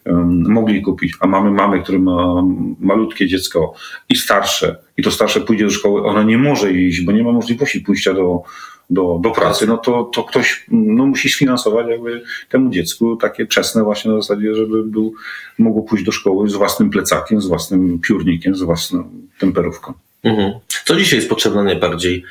[0.07, 0.13] e,
[0.49, 2.43] mogli kupić, a mamy mamę, która ma
[2.81, 3.75] malutkie dziecko
[4.09, 7.33] i starsze, i to starsze pójdzie do szkoły, ona nie może iść, bo nie ma
[7.33, 8.43] możliwości pójścia do,
[8.91, 13.85] do, do pracy, no to, to ktoś no, musi sfinansować jakby temu dziecku takie czesne
[13.85, 15.15] właśnie na zasadzie, żeby był,
[15.59, 19.93] mogło pójść do szkoły z własnym plecakiem, z własnym piórnikiem, z własną temperówką.
[20.25, 20.53] Mhm.
[20.85, 22.25] Co dzisiaj jest potrzebne najbardziej?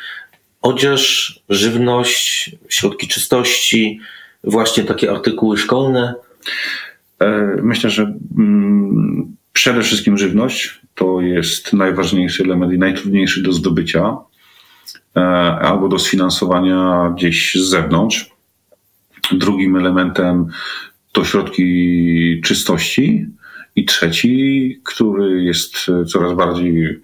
[0.62, 4.00] Odzież, żywność, środki czystości,
[4.44, 6.14] właśnie takie artykuły szkolne.
[7.20, 14.18] E, Myślę, że mm, przede wszystkim żywność to jest najważniejszy element i najtrudniejszy do zdobycia
[15.16, 15.22] e,
[15.62, 18.32] albo do sfinansowania gdzieś z zewnątrz.
[19.32, 20.48] Drugim elementem
[21.12, 23.28] to środki czystości.
[23.76, 25.76] I trzeci, który jest
[26.08, 27.02] coraz bardziej,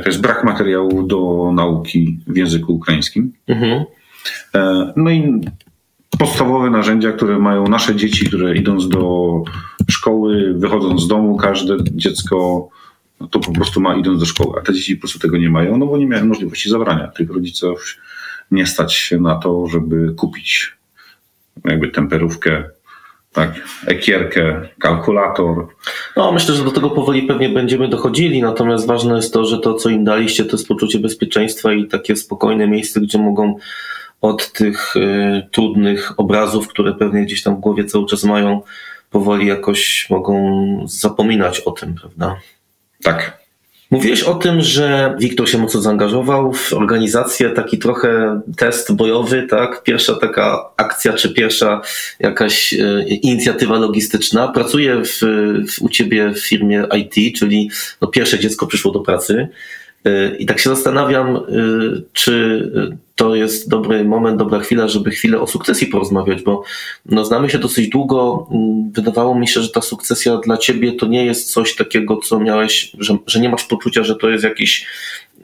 [0.00, 3.32] to jest brak materiału do nauki w języku ukraińskim.
[3.46, 3.84] Mhm.
[4.54, 5.40] E, No i
[6.18, 9.42] podstawowe narzędzia, które mają nasze dzieci, które idąc do
[9.90, 12.68] szkoły, wychodząc z domu, każde dziecko
[13.20, 15.50] no to po prostu ma idąc do szkoły, a te dzieci po prostu tego nie
[15.50, 17.08] mają, no bo nie miałem możliwości zabrania.
[17.08, 17.96] Tych rodziców
[18.50, 20.76] nie stać się na to, żeby kupić
[21.64, 22.64] jakby temperówkę,
[23.34, 23.54] tak,
[23.86, 25.66] ekierkę, kalkulator,
[26.16, 29.74] No, myślę, że do tego powoli pewnie będziemy dochodzili, natomiast ważne jest to, że to,
[29.74, 33.56] co im daliście, to jest poczucie bezpieczeństwa i takie spokojne miejsce, gdzie mogą
[34.20, 38.62] od tych y, trudnych obrazów, które pewnie gdzieś tam w głowie cały czas mają,
[39.10, 42.36] powoli jakoś mogą zapominać o tym, prawda?
[43.02, 43.43] tak,
[43.94, 49.82] Mówiłeś o tym, że Wiktor się mocno zaangażował w organizację, taki trochę test bojowy, tak?
[49.82, 51.80] Pierwsza taka akcja, czy pierwsza
[52.20, 54.48] jakaś e, inicjatywa logistyczna.
[54.48, 55.18] Pracuję w,
[55.68, 57.70] w, u ciebie w firmie IT, czyli
[58.00, 59.48] no, pierwsze dziecko przyszło do pracy.
[60.04, 61.40] E, I tak się zastanawiam, e,
[62.12, 62.70] czy
[63.14, 66.62] to jest dobry moment, dobra chwila, żeby chwilę o sukcesji porozmawiać, bo
[67.06, 68.48] no, znamy się dosyć długo.
[68.50, 72.40] Mm, Wydawało mi się, że ta sukcesja dla ciebie to nie jest coś takiego, co
[72.40, 74.86] miałeś, że, że nie masz poczucia, że to jest jakiś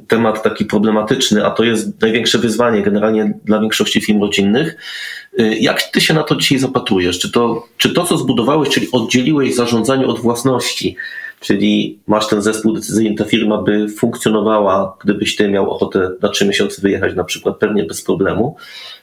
[0.08, 4.76] temat taki problematyczny, a to jest największe wyzwanie generalnie dla większości firm rodzinnych.
[5.39, 7.18] Y, Jak ty się na to dzisiaj zapatrujesz?
[7.18, 10.97] Czy to, czy to co zbudowałeś, czyli oddzieliłeś zarządzanie od własności,
[11.41, 16.47] Czyli masz ten zespół decyzyjny, ta firma by funkcjonowała, gdybyś ty miał ochotę na trzy
[16.47, 18.57] miesiące wyjechać na przykład, pewnie bez problemu.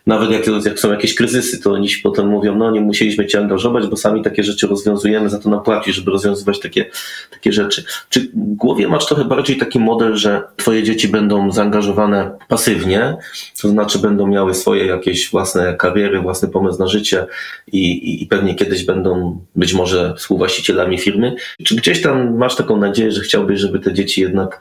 [0.07, 3.87] Nawet jak, jak są jakieś kryzysy, to oni potem mówią, no nie musieliśmy cię angażować,
[3.87, 6.85] bo sami takie rzeczy rozwiązujemy, za to nam płacisz, żeby rozwiązywać takie,
[7.31, 7.83] takie rzeczy.
[8.09, 13.17] Czy w głowie masz trochę bardziej taki model, że twoje dzieci będą zaangażowane pasywnie,
[13.61, 17.25] to znaczy będą miały swoje jakieś własne kariery, własny pomysł na życie
[17.71, 21.35] i, i, pewnie kiedyś będą być może współwłaścicielami firmy?
[21.63, 24.59] Czy gdzieś tam masz taką nadzieję, że chciałbyś, żeby te dzieci jednak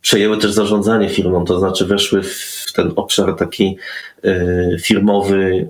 [0.00, 3.76] przejęły też zarządzanie firmą, to znaczy weszły w ten obszar taki
[4.24, 5.68] y, firmowy y,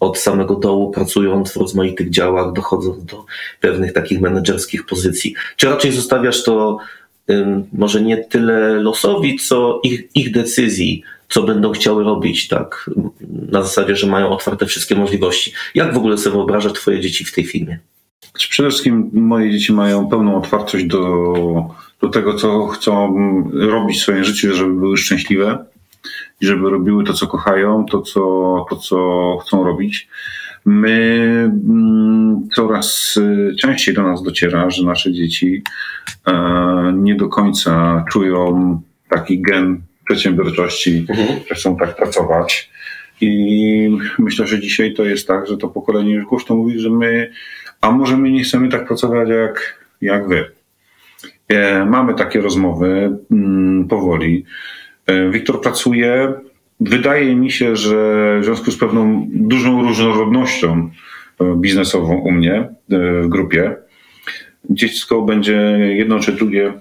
[0.00, 3.24] od samego dołu, pracując w rozmaitych działach, dochodząc do
[3.60, 5.34] pewnych takich menedżerskich pozycji.
[5.56, 6.78] Czy raczej zostawiasz to
[7.72, 12.90] może nie tyle losowi, co ich, ich decyzji, co będą chciały robić, tak?
[13.30, 15.52] Na zasadzie, że mają otwarte wszystkie możliwości.
[15.74, 17.78] Jak w ogóle sobie wyobrażasz twoje dzieci w tej firmie?
[18.30, 21.34] Znaczy, przede wszystkim moje dzieci mają pełną otwartość do,
[22.00, 23.14] do tego, co chcą
[23.52, 25.64] robić w swoim życiu, żeby były szczęśliwe
[26.40, 28.20] i żeby robiły to, co kochają, to, co,
[28.70, 30.08] to, co chcą robić.
[30.66, 35.62] My mm, coraz y, częściej do nas dociera, że nasze dzieci
[36.26, 41.40] e, nie do końca czują taki gen przedsiębiorczości, Mhm.
[41.48, 42.70] że chcą tak pracować.
[43.20, 47.30] I myślę, że dzisiaj to jest tak, że to pokolenie już głośno mówi, że my,
[47.80, 50.50] a może my nie chcemy tak pracować jak, jak wy.
[51.48, 54.44] E, mamy takie rozmowy mm, powoli.
[55.06, 56.32] E, Wiktor pracuje.
[56.80, 57.96] Wydaje mi się, że
[58.40, 60.90] w związku z pewną dużą różnorodnością
[61.40, 62.68] e, biznesową u mnie e,
[63.22, 63.76] w grupie,
[64.70, 65.52] dziecko będzie
[65.96, 66.72] jedno czy drugie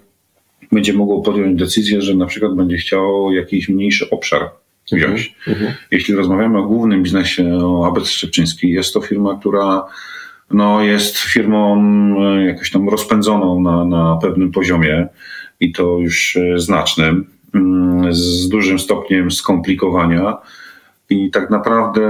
[0.72, 4.50] będzie mogło podjąć decyzję, że na przykład będzie chciało jakiś mniejszy obszar
[4.92, 5.36] wziąć.
[5.48, 5.74] Mhm.
[5.92, 9.86] Jeśli rozmawiamy o głównym biznesie, o ABC Szczepczyński, jest to firma, która
[10.52, 11.84] no, jest firmą
[12.20, 15.08] e, jakoś tam rozpędzoną na, na pewnym poziomie
[15.60, 17.26] i to już znacznym,
[18.10, 20.38] z dużym stopniem skomplikowania.
[21.10, 22.02] I tak naprawdę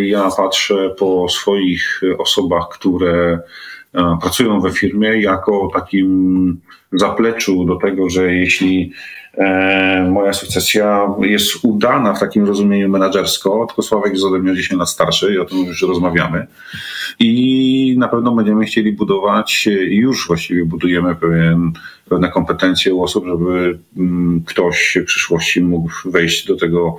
[0.00, 3.40] ja patrzę po swoich osobach, które
[3.92, 6.60] pracują we firmie, jako takim
[6.92, 8.92] zapleczu do tego, że jeśli
[9.34, 14.54] e, moja sukcesja jest udana w takim rozumieniu menedżersko, tylko Sławek jest ode mnie o
[14.54, 16.46] 10 lat starszy i o tym już rozmawiamy.
[17.18, 21.72] I na pewno będziemy chcieli budować, już właściwie budujemy pewien,
[22.08, 26.98] pewne kompetencje u osób, żeby mm, ktoś w przyszłości mógł wejść do tego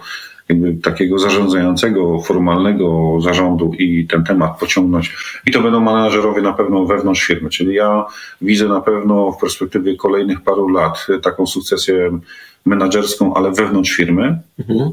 [0.51, 5.15] jakby takiego zarządzającego, formalnego zarządu i ten temat pociągnąć.
[5.45, 7.49] I to będą menadżerowie na pewno wewnątrz firmy.
[7.49, 8.05] Czyli ja
[8.41, 12.19] widzę na pewno w perspektywie kolejnych paru lat taką sukcesję
[12.65, 14.91] menadżerską, ale wewnątrz firmy, Mhm.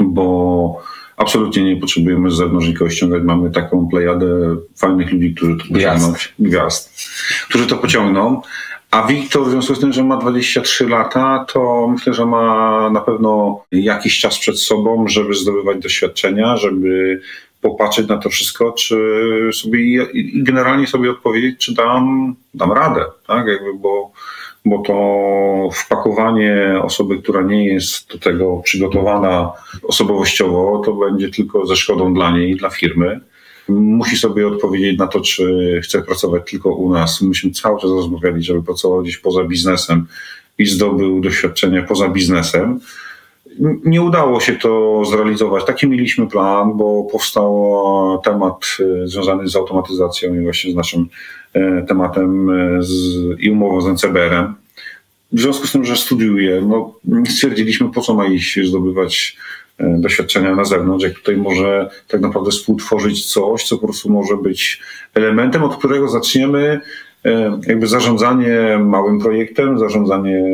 [0.00, 0.82] bo
[1.16, 3.22] absolutnie nie potrzebujemy z zewnątrz nikogo ściągać.
[3.22, 6.06] Mamy taką plejadę fajnych ludzi, którzy to Gwiazd.
[6.12, 6.48] pociągną.
[6.50, 7.08] Gwiazd.
[7.48, 8.42] Którzy to pociągną.
[8.90, 13.00] A Wiktor, w związku z tym, że ma 23 lata, to myślę, że ma na
[13.00, 17.20] pewno jakiś czas przed sobą, żeby zdobywać doświadczenia, żeby
[17.60, 18.96] popatrzeć na to wszystko, czy
[19.52, 23.46] sobie i generalnie sobie odpowiedzieć, czy dam, dam radę, tak?
[23.46, 24.12] Jakby, bo,
[24.64, 24.94] bo to
[25.74, 32.30] wpakowanie osoby, która nie jest do tego przygotowana osobowościowo, to będzie tylko ze szkodą dla
[32.30, 33.20] niej i dla firmy.
[33.70, 37.22] Musi sobie odpowiedzieć na to, czy chce pracować tylko u nas.
[37.22, 40.06] Myśmy cały czas rozmawiali, żeby pracował gdzieś poza biznesem
[40.58, 42.80] i zdobył doświadczenie poza biznesem.
[43.84, 45.64] Nie udało się to zrealizować.
[45.64, 51.08] Taki mieliśmy plan, bo powstał temat e, związany z automatyzacją i właśnie z naszym
[51.52, 52.92] e, tematem e, z,
[53.38, 54.54] i umową z NCBR-em.
[55.32, 56.94] W związku z tym, że studiuję, no,
[57.28, 59.36] stwierdziliśmy, po co ma iść zdobywać
[59.80, 64.80] doświadczenia na zewnątrz, jak tutaj może tak naprawdę współtworzyć coś, co po prostu może być
[65.14, 66.80] elementem, od którego zaczniemy
[67.24, 70.44] e, jakby zarządzanie małym projektem, zarządzanie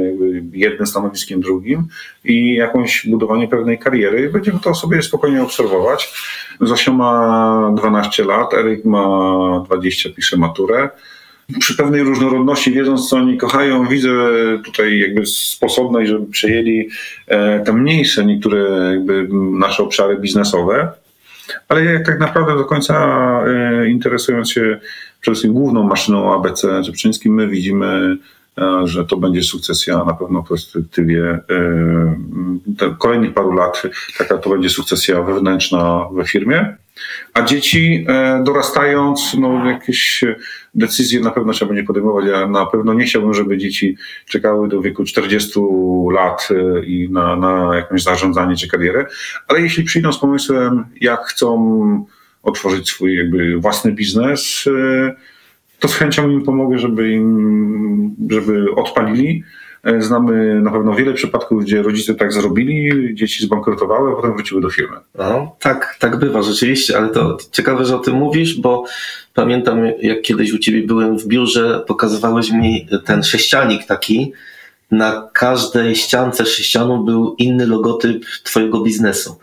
[0.53, 1.87] jednym stanowiskiem drugim
[2.25, 4.31] i jakąś budowanie pewnej kariery.
[4.31, 6.15] Będziemy to sobie spokojnie obserwować.
[6.61, 10.89] Zosia ma 12 lat, Eryk ma 20, pisze maturę
[11.59, 14.09] przy pewnej różnorodności, wiedząc co oni kochają, widzę
[14.65, 16.89] tutaj jakby sposobność, żeby przejęli
[17.27, 19.29] e, te mniejsze niektóre jakby
[19.59, 20.93] nasze obszary biznesowe,
[21.69, 22.95] ale jak tak naprawdę do końca
[23.47, 24.81] e, interesując się
[25.21, 28.17] przede wszystkim główną maszyną ABC Rzepczyńskim, my widzimy,
[28.85, 31.39] że to będzie sukcesja na pewno w perspektywie
[32.81, 33.83] e, kolejnych paru lat,
[34.19, 36.77] taka to będzie sukcesja wewnętrzna we firmie.
[37.35, 40.25] A dzieci e, dorastając, no jakieś
[40.75, 42.27] decyzje na pewno trzeba będzie podejmować.
[42.27, 43.97] Ja na pewno nie chciałbym, żeby dzieci
[44.27, 45.61] czekały do wieku 40
[46.13, 49.07] lat e, i na, na jakieś zarządzanie czy karierę,
[49.49, 52.07] ale jeśli przyjdą z pomysłem, jak chcą
[52.43, 55.36] otworzyć swój jakby własny biznes, e,
[55.79, 59.43] to z chęcią im pomogę, żeby im, żeby odpalili.
[59.85, 64.61] E, Znamy na pewno wiele przypadków, gdzie rodzice tak zrobili, dzieci zbankrutowały, a potem wróciły
[64.61, 64.97] do firmy.
[65.19, 68.85] No, tak, tak bywa rzeczywiście, ale to ciekawe, że o tym mówisz, bo
[69.35, 74.33] pamiętam jak kiedyś u ciebie byłem w biurze, pokazywałeś mi ten sześcianik taki,
[74.91, 79.39] na każdej ściance sześcianu był inny logotyp twojego biznesu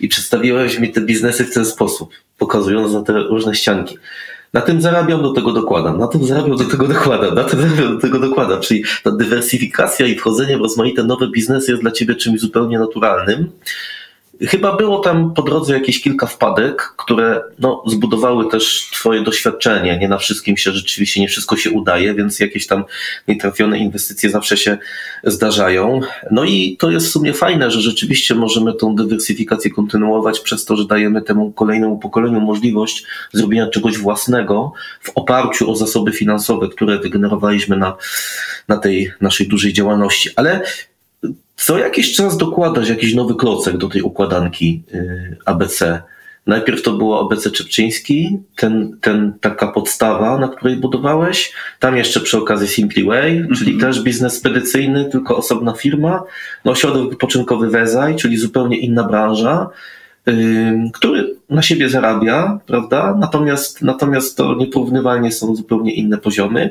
[0.00, 3.98] i przedstawiłeś mi te biznesy w ten sposób, pokazując na te różne ścianki.
[4.52, 7.94] Na tym zarabiam, do tego dokładam, na tym zarabiam, do tego dokładam, na tym zarabiam,
[7.94, 8.60] do tego dokładam.
[8.60, 13.50] Czyli ta dywersyfikacja i wchodzenie w rozmaite nowe biznesy jest dla ciebie czymś zupełnie naturalnym.
[14.46, 19.98] Chyba było tam po drodze jakieś kilka wpadek, które no, zbudowały też Twoje doświadczenie.
[19.98, 22.84] Nie na wszystkim się rzeczywiście, nie wszystko się udaje, więc jakieś tam
[23.28, 24.78] nietrafione inwestycje zawsze się
[25.24, 26.00] zdarzają.
[26.30, 30.76] No i to jest w sumie fajne, że rzeczywiście możemy tą dywersyfikację kontynuować przez to,
[30.76, 34.72] że dajemy temu kolejnemu pokoleniu możliwość zrobienia czegoś własnego
[35.02, 37.96] w oparciu o zasoby finansowe, które wygenerowaliśmy na,
[38.68, 40.30] na tej naszej dużej działalności.
[40.36, 40.60] Ale
[41.58, 46.02] co jakiś czas dokładasz jakiś nowy klocek do tej układanki y, ABC.
[46.46, 51.52] Najpierw to było ABC Czepczyński, ten, ten, taka podstawa, na której budowałeś.
[51.78, 56.22] Tam jeszcze przy okazji Simply Way, czyli też biznes spedycyjny, tylko osobna firma.
[56.64, 59.70] No, ośrodek wypoczynkowy Wezaj, czyli zupełnie inna branża,
[60.94, 63.16] który na siebie zarabia, prawda?
[63.20, 66.70] Natomiast, natomiast to nieporównywalnie są zupełnie inne poziomy.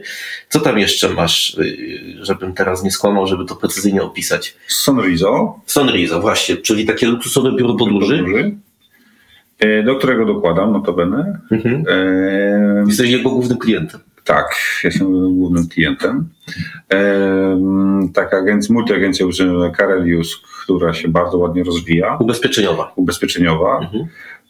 [0.49, 4.55] Co tam jeszcze masz, y, żebym teraz nie skłamał, żeby to precyzyjnie opisać?
[4.67, 8.23] Sonrizo, Sonrizo, właśnie, czyli takie luksusowe biuro podróży.
[9.59, 11.39] e, do którego dokładam notabene.
[11.51, 11.83] Mhm.
[11.89, 13.99] E, Jesteś jego głównym klientem.
[14.27, 14.45] Tak,
[14.83, 15.07] ja jestem
[15.37, 16.29] głównym klientem.
[18.13, 19.25] Taka agencja, multiagencja
[19.77, 22.93] Karelius, która się bardzo ładnie rozwija, Ubezpieczeniowa.
[22.95, 23.79] ubezpieczeniowa.
[23.79, 24.05] Mhm.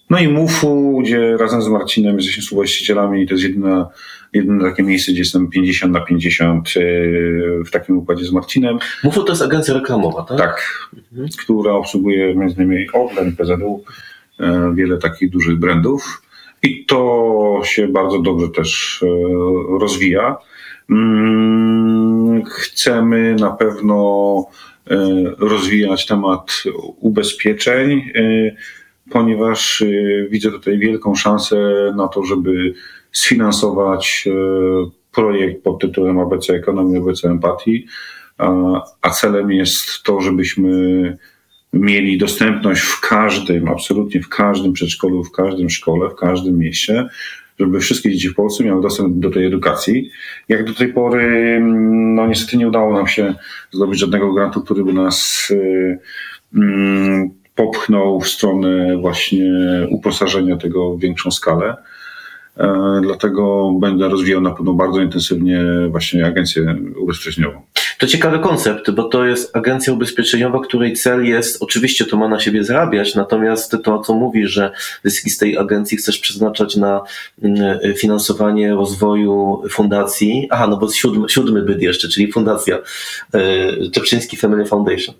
[0.09, 3.85] No i MUFU, gdzie razem z Marcinem jesteśmy współwłaścicielami i to jest jedyne,
[4.33, 6.81] jedyne takie miejsce, gdzie jestem 50 na 50 e,
[7.63, 8.77] w takim układzie z Marcinem.
[9.03, 10.37] Mufo to jest agencja reklamowa, tak?
[10.37, 11.29] Tak, Mhm.
[11.43, 13.83] która obsługuje między innymi Orlen, PZU,
[14.39, 16.21] e, wiele takich dużych brandów.
[16.63, 19.07] I to się bardzo dobrze też e,
[19.79, 20.37] rozwija.
[20.89, 24.45] Mm, Chcemy na pewno
[24.89, 24.97] e,
[25.37, 26.63] rozwijać temat
[26.99, 28.21] ubezpieczeń, e,
[29.11, 29.83] ponieważ
[30.29, 31.57] widzę tutaj wielką szansę
[31.95, 32.73] na to, żeby
[33.11, 34.27] sfinansować
[35.11, 37.87] projekt pod tytułem ABC Ekonomii, ABC Empatii,
[39.01, 41.17] a celem jest to, żebyśmy
[41.79, 47.07] mieli dostępność w każdym, absolutnie w każdym przedszkolu, w każdym szkole, w każdym mieście,
[47.59, 50.09] żeby wszystkie dzieci w Polsce miały dostęp do tej edukacji.
[50.49, 51.23] Jak do tej pory,
[51.57, 53.35] mm, no niestety nie udało nam się
[53.71, 55.99] zdobyć żadnego grantu, który by nas y,
[56.55, 59.51] mm, popchnął w stronę właśnie
[59.89, 61.75] uposażenia tego w większą skalę.
[62.59, 67.61] E, Dlatego będę rozwijał na pewno bardzo intensywnie właśnie agencję ubezpieczeniową.
[67.97, 72.39] To ciekawy koncept, bo to jest agencja ubezpieczeniowa, której cel jest, oczywiście to ma na
[72.39, 74.71] siebie zarabiać, natomiast to, co mówisz, że
[75.03, 77.01] zyski z tej agencji chcesz przeznaczać na
[77.41, 80.47] mm, finansowanie rozwoju fundacji.
[80.51, 82.79] Aha, no bo siódmy, siódmy byt jeszcze, czyli fundacja
[83.33, 85.15] e, Czepczyński Family Foundation.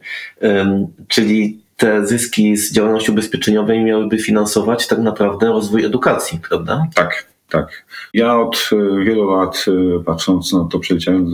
[1.08, 6.88] Czyli te zyski z działalności ubezpieczeniowej miałyby finansować tak naprawdę rozwój edukacji, prawda?
[6.96, 7.86] Tak, tak.
[8.14, 11.30] Ja od e, wielu lat, e, patrząc na to, przeliczając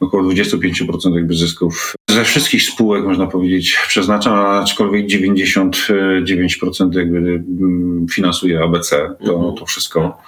[0.00, 8.60] około 25% jakby zysków ze wszystkich spółek, można powiedzieć, przeznaczam, aczkolwiek 99% jakby mm, finansuje
[8.62, 9.54] ABC, to, Mhm.
[9.54, 10.18] to wszystko.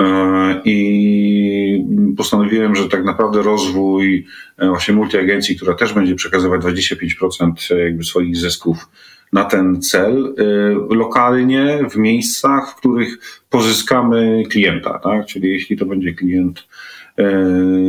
[0.00, 1.33] E, I
[2.16, 4.26] postanowiłem, że tak naprawdę rozwój
[4.58, 8.88] e, właśnie multiagencji, która też będzie przekazywać 25% jakby swoich zysków
[9.34, 13.18] na ten cel, e, lokalnie w miejscach, w których
[13.50, 15.26] pozyskamy klienta, tak?
[15.26, 16.66] Czyli jeśli to będzie klient
[17.18, 17.24] e,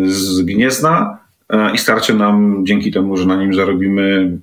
[0.05, 1.17] z Gniezna
[1.49, 4.37] e, i starczy nam dzięki temu, że na nim zarobimy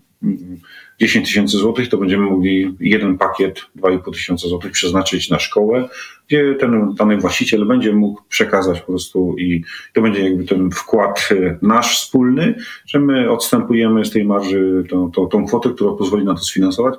[1.02, 5.88] 10 tysięcy złotych, to będziemy mogli jeden pakiet 2,5 tysiąca złotych przeznaczyć na szkołę,
[6.28, 11.28] gdzie ten dany właściciel będzie mógł przekazać po prostu i to będzie jakby ten wkład
[11.30, 12.54] e, nasz wspólny,
[12.86, 16.94] że my odstępujemy z tej marży tą, tą, tą kwotę, która pozwoli na to sfinansować.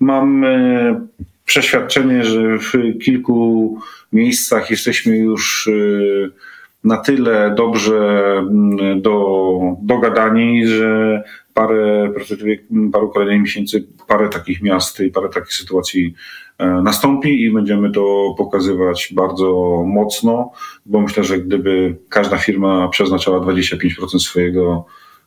[0.00, 1.06] Mam e,
[1.44, 2.72] przeświadczenie, że w
[3.04, 3.78] kilku
[4.12, 6.57] miejscach jesteśmy już e,
[6.88, 7.98] na tyle dobrze
[8.38, 11.22] mm, do, dogadani, że
[11.54, 12.58] parę, perspektywie
[12.92, 16.14] paru kolejnych miesięcy, parę takich miast i parę takich sytuacji
[16.58, 20.52] e, nastąpi i będziemy to pokazywać bardzo mocno,
[20.86, 24.84] bo myślę, że gdyby każda firma przeznaczała 25% swojego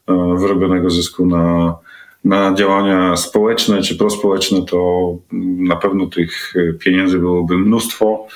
[0.07, 1.75] e, wyrobionego zysku na,
[2.23, 5.17] na działania społeczne czy prospołeczne, to
[5.57, 8.27] na pewno tych pieniędzy byłoby mnóstwo,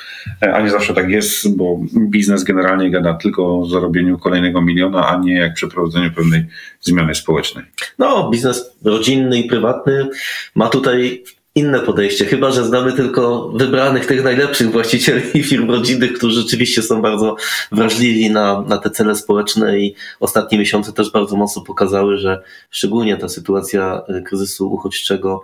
[0.54, 5.18] a nie zawsze tak jest, bo biznes generalnie gada tylko o zarobieniu kolejnego miliona, a
[5.18, 6.46] nie jak przeprowadzeniu pewnej
[6.82, 7.66] zmiany społecznej.
[8.00, 10.10] No, biznes rodzinny i prywatny
[10.56, 11.24] ma tutaj
[11.56, 17.02] inne podejście, chyba że znamy tylko wybranych tych najlepszych właścicieli firm rodzinnych, którzy rzeczywiście są
[17.02, 17.36] bardzo
[17.72, 23.18] wrażliwi na, na te cele społeczne i ostatnie miesiące też bardzo mocno pokazały, że szczególnie
[23.18, 25.44] ta sytuacja y, kryzysu uchodźczego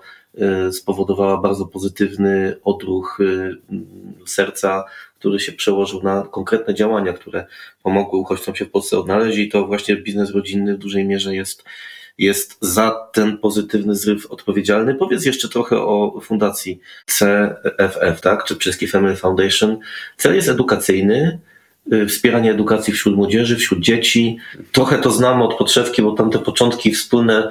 [0.68, 3.58] y, spowodowała bardzo pozytywny odruch y,
[4.26, 4.84] serca,
[5.20, 7.46] który się przełożył na konkretne działania, które
[7.84, 11.64] pomogły uchodźcom się w Polsce odnaleźć i to właśnie biznes rodzinny w dużej mierze jest
[12.18, 14.96] jest za ten pozytywny zryw odpowiedzialny.
[14.96, 19.78] Powiedz jeszcze trochę o fundacji CFF, tak, czy Czeski Family Foundation.
[20.18, 21.40] Cel jest edukacyjny,
[21.94, 24.38] y, wspieranie edukacji wśród młodzieży, wśród dzieci.
[24.72, 27.50] Trochę to znamy od podszewki, bo tam te początki wspólne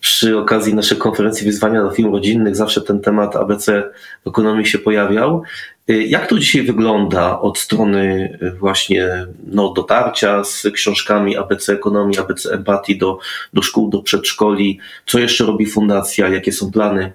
[0.00, 3.82] przy okazji naszej konferencji wyzwania dla firm rodzinnych, zawsze ten temat ABC
[4.26, 5.42] ekonomii się pojawiał.
[5.90, 12.18] Y, jak to dzisiaj wygląda od strony y, właśnie no, dotarcia z książkami ABC Ekonomii,
[12.18, 13.18] ABC Empatii do,
[13.52, 14.78] do szkół, do przedszkoli?
[15.06, 16.28] Co jeszcze robi fundacja?
[16.28, 17.12] Jakie są plany?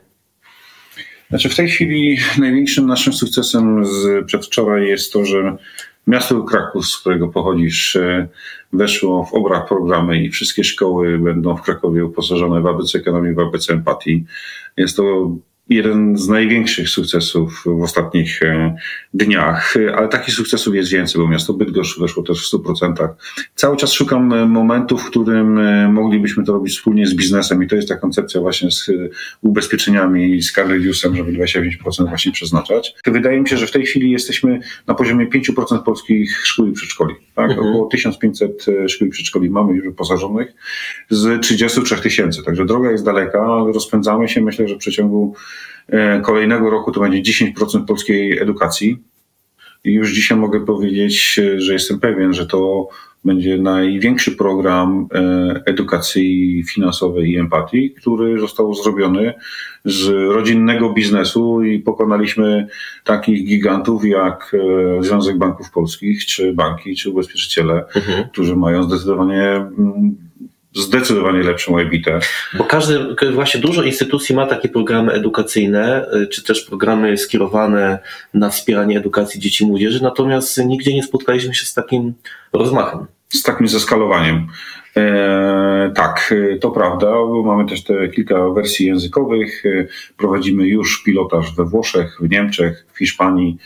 [1.29, 5.57] Znaczy w tej chwili największym naszym sukcesem z przedwczoraj jest to, że
[6.07, 8.27] miasto Kraków, z którego pochodzisz, y,
[8.73, 13.39] weszło w obrach programy i wszystkie szkoły będą w Krakowie uposażone w ABC Ekonomii, w
[13.39, 14.25] ABC Empatii.
[14.77, 15.35] Jest to
[15.69, 18.75] jeden z największych sukcesów w ostatnich e,
[19.13, 23.07] dniach, ale takich sukcesów jest więcej, bo miasto Bydgoszcz weszło też w 100%.
[23.55, 27.67] Cały czas szukam e, momentu, w którym e, moglibyśmy to robić wspólnie z biznesem i
[27.67, 28.91] to jest ta koncepcja właśnie z
[29.41, 32.95] ubezpieczeniami i z Carrediusem, żeby 25% właśnie przeznaczać.
[33.05, 37.15] Wydaje mi się, że w tej chwili jesteśmy na poziomie 5% polskich szkół i przedszkoli.
[37.35, 37.49] Tak?
[37.49, 37.69] Mhm.
[37.69, 40.53] Około 1500 szkół i przedszkoli mamy już wyposażonych
[41.09, 43.39] z 33 tysięcy, także droga jest daleka,
[43.73, 44.41] rozpędzamy się.
[44.41, 45.35] Myślę, że w przeciągu
[46.23, 48.97] kolejnego roku to będzie 10% polskiej edukacji.
[49.83, 52.89] I już dzisiaj mogę powiedzieć, że jestem pewien, że to
[53.25, 59.33] będzie największy program e, edukacji finansowej i empatii, który został zrobiony
[59.85, 62.67] z rodzinnego biznesu i pokonaliśmy
[63.03, 64.55] takich gigantów jak
[64.99, 68.29] e, Związek Banków Polskich, czy banki, czy ubezpieczyciele, mhm.
[68.29, 70.15] którzy mają zdecydowanie mm,
[70.75, 72.19] zdecydowanie lepszą ebitę.
[72.57, 72.99] Bo każdy,
[73.33, 77.99] właśnie dużo instytucji ma takie programy edukacyjne, y, czy też programy skierowane
[78.33, 82.13] na wspieranie edukacji dzieci i młodzieży, natomiast nigdzie nie spotkaliśmy się z takim
[82.53, 83.05] rozmachem.
[83.29, 84.47] Z takim zeskalowaniem.
[84.97, 87.11] E, tak, e, to prawda.
[87.45, 89.65] Mamy też te kilka wersji językowych.
[89.65, 89.85] E,
[90.17, 93.57] prowadzimy już pilotaż we Włoszech, w Niemczech, w Hiszpanii.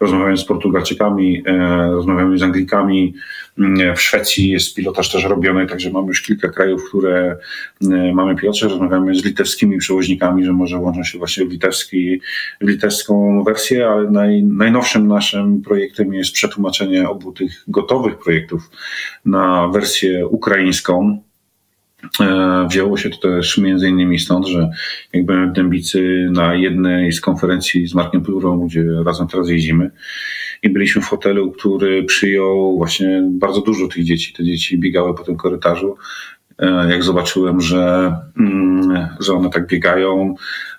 [0.00, 3.14] Rozmawiamy z Portugalczykami, e, rozmawiamy z Anglikami.
[3.58, 7.36] Mm, w Szwecji jest pilotaż też robiony, także mamy już kilka krajów, które
[7.82, 8.62] e, mamy pilotaż.
[8.62, 12.20] Rozmawiamy z litewskimi przewoźnikami, że może łączą się właśnie w, litewski,
[12.60, 18.70] w litewską wersję, ale naj, najnowszym naszym projektem jest przetłumaczenie obu tych gotowych projektów
[19.24, 21.22] na wersję ukraińską.
[22.20, 24.70] E, wzięło się to też między innymi stąd, że
[25.12, 29.90] jak byłem w Dębicy na jednej z konferencji z Markiem Plurą, gdzie razem teraz jeździmy
[30.62, 34.32] i byliśmy w hotelu, który przyjął właśnie bardzo dużo tych dzieci.
[34.32, 35.96] Te dzieci biegały po tym korytarzu.
[36.58, 40.34] E, jak zobaczyłem, że, mm, że one tak biegają,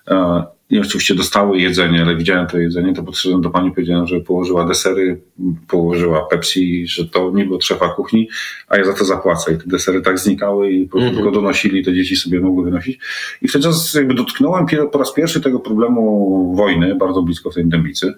[0.08, 4.20] e, i oczywiście dostały jedzenie, ale widziałem to jedzenie, to podszedłem do pani, powiedziałem, że
[4.20, 5.22] położyła desery,
[5.68, 8.30] położyła Pepsi, że to nie było trzefa kuchni,
[8.68, 9.54] a ja za to zapłacę.
[9.54, 11.24] I te desery tak znikały i po prostu mm -hmm.
[11.24, 13.00] tylko donosili, te dzieci sobie mogły wynosić.
[13.42, 18.14] I wtedy jakby dotknąłem po raz pierwszy tego problemu wojny, bardzo blisko w tej dębicy.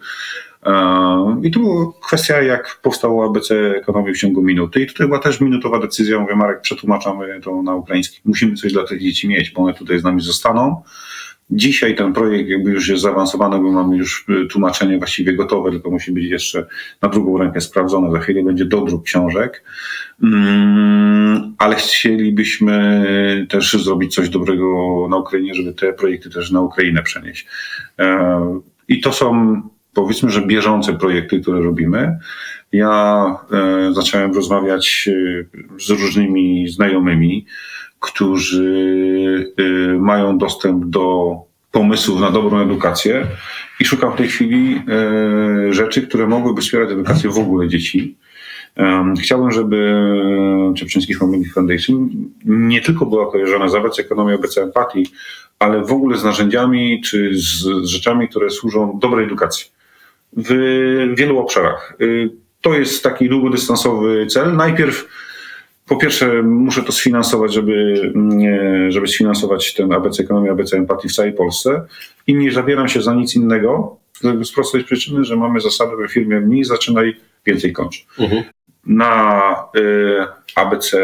[1.43, 4.81] I tu była kwestia, jak powstało ABC Ekonomii w ciągu minuty.
[4.81, 6.19] I tutaj była też minutowa decyzja.
[6.19, 8.21] Mówię, Marek, przetłumaczamy to na ukraiński.
[8.25, 10.81] Musimy coś dla tych dzieci mieć, bo one tutaj z nami zostaną.
[11.51, 15.91] Dzisiaj ten projekt jakby już jest zaawansowany, bo mamy już y, tłumaczenie właściwie gotowe, tylko
[15.91, 16.67] musi być jeszcze
[17.01, 18.11] na drugą rękę sprawdzone.
[18.11, 19.63] Za chwilę będzie dodruk książek,
[20.23, 23.05] mm, ale chcielibyśmy
[23.49, 24.65] też zrobić coś dobrego
[25.09, 27.47] na Ukrainie, żeby te projekty też na Ukrainę przenieść.
[27.99, 29.61] E, I to są
[29.93, 32.17] powiedzmy, że bieżące projekty, które robimy.
[32.71, 37.45] Ja e, zacząłem rozmawiać e, z różnymi znajomymi,
[38.01, 41.35] którzy y, mają dostęp do
[41.71, 43.27] pomysłów na dobrą edukację
[43.79, 44.81] i szukam w tej chwili
[45.69, 48.17] y, rzeczy, które mogłyby wspierać edukację w ogóle dzieci.
[49.21, 50.03] Chciałbym, żeby
[50.77, 52.09] Czepczyński Family Foundation
[52.45, 55.05] nie tylko była kojarzona z ABC Ekonomią, ABC Empatii,
[55.59, 59.65] ale w ogóle z narzędziami czy z rzeczami, które służą dobrej edukacji
[60.37, 60.53] w
[61.17, 61.95] wielu obszarach.
[62.01, 62.29] Y,
[62.61, 64.55] to jest taki długodystansowy cel.
[64.55, 65.07] Najpierw
[65.91, 71.13] po pierwsze muszę to sfinansować, żeby, mm, żeby sfinansować ten ABC Ekonomii, ABC Empatii w
[71.13, 71.85] całej Polsce
[72.27, 73.97] i nie zabieram się za nic innego
[74.43, 77.15] z prostej przyczyny, że mamy zasadę we firmie mniej zaczynaj,
[77.45, 78.05] więcej kończ.
[78.19, 78.43] Mhm.
[78.85, 79.81] Na y,
[80.55, 80.97] ABC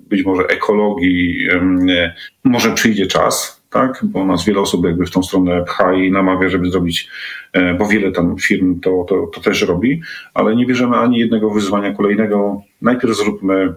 [0.00, 2.12] być może ekologii y,
[2.44, 4.00] może przyjdzie czas, tak?
[4.02, 7.08] bo nas wiele osób jakby w tą stronę pcha i namawia, żeby zrobić,
[7.56, 10.00] y, bo wiele tam firm to, to, to też robi,
[10.34, 12.62] ale nie bierzemy ani jednego wyzwania kolejnego.
[12.82, 13.74] Najpierw zróbmy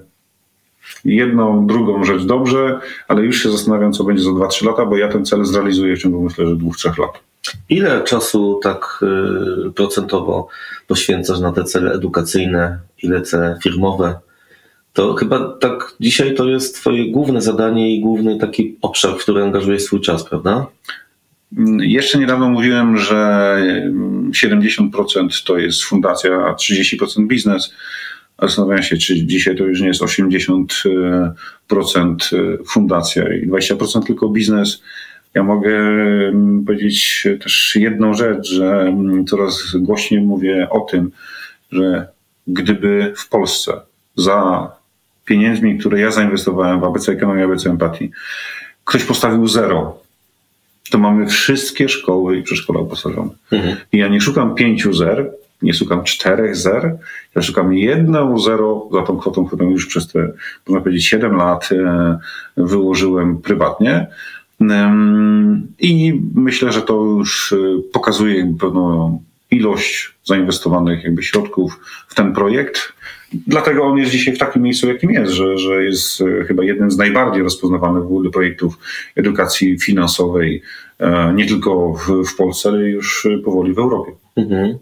[1.05, 5.07] jedną, drugą rzecz dobrze, ale już się zastanawiam, co będzie za 2-3 lata, bo ja
[5.07, 7.19] ten cel zrealizuję w ciągu myślę, że 2-3 lat.
[7.69, 8.99] Ile czasu tak
[9.67, 10.47] y, procentowo
[10.87, 14.19] poświęcasz na te cele edukacyjne, ile cele firmowe?
[14.93, 19.43] To chyba tak dzisiaj to jest twoje główne zadanie i główny taki obszar, w który
[19.43, 20.67] angażujesz swój czas, prawda?
[21.79, 23.57] Jeszcze niedawno mówiłem, że
[24.31, 27.73] 70% to jest fundacja, a 30% biznes.
[28.41, 31.33] Zastanawiam się, czy dzisiaj to już nie jest 80%
[32.67, 34.81] fundacja i 20% tylko biznes.
[35.33, 41.11] Ja mogę mm, powiedzieć też jedną rzecz, że mm, coraz głośniej mówię o tym,
[41.71, 42.07] że
[42.47, 43.73] gdyby w Polsce
[44.15, 44.71] za
[45.25, 48.11] pieniędzmi, które ja zainwestowałem w ABC Ekonomii, ABC Empatii,
[48.85, 49.99] ktoś postawił zero,
[50.89, 53.29] to mamy wszystkie szkoły i przedszkola uposażone.
[53.51, 53.77] Mhm.
[53.91, 55.31] I ja nie szukam pięciu zer,
[55.61, 56.97] nie szukam czterech zer,
[57.35, 60.31] ja szukam jedną zero za tą kwotą, którą już przez te,
[60.67, 62.17] można powiedzieć, 7 lat e,
[62.57, 64.07] wyłożyłem prywatnie.
[65.79, 67.57] I myślę, że to już e,
[67.93, 72.93] pokazuje pewną ilość zainwestowanych jakby środków w ten projekt.
[73.47, 76.91] Dlatego on jest dzisiaj w takim miejscu, jakim jest, że, że jest e, chyba jednym
[76.91, 78.79] z najbardziej rozpoznawanych w ogóle projektów
[79.15, 80.61] edukacji finansowej,
[81.35, 84.11] nie tylko w, w Polsce, ale już powoli w Europie.
[84.35, 84.77] Mhm.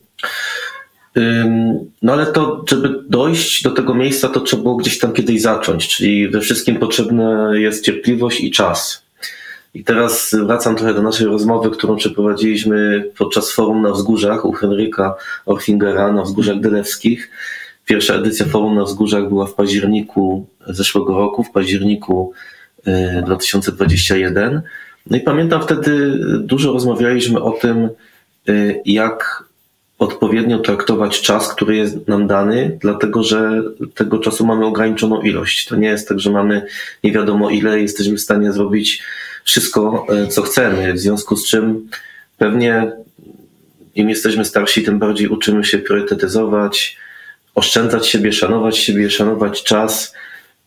[2.01, 5.87] No ale to, żeby dojść do tego miejsca, to trzeba było gdzieś tam kiedyś zacząć,
[5.87, 9.09] czyli we wszystkim potrzebna jest cierpliwość i czas.
[9.73, 15.15] I teraz wracam trochę do naszej rozmowy, którą przeprowadziliśmy podczas forum na wzgórzach u Henryka
[15.45, 17.29] Orfingera na wzgórzach Dylewskich.
[17.85, 22.33] Pierwsza edycja forum na wzgórzach była w październiku zeszłego roku, w październiku
[23.25, 24.55] 2021.
[24.55, 24.61] Y,
[25.09, 27.89] no i pamiętam wtedy dużo rozmawialiśmy o tym,
[28.49, 29.43] y, jak
[29.99, 33.63] odpowiednio traktować czas, który jest nam dany, dlatego że
[33.95, 35.65] tego czasu mamy ograniczoną ilość.
[35.65, 36.65] To nie jest tak, że mamy
[37.03, 39.03] nie wiadomo ile, jesteśmy w stanie zrobić
[39.43, 40.93] wszystko, e, co chcemy.
[40.93, 41.89] W związku z czym
[42.37, 42.91] pewnie
[43.95, 46.97] im jesteśmy starsi, tym bardziej uczymy się priorytetyzować,
[47.55, 50.13] oszczędzać siebie, szanować siebie, szanować czas.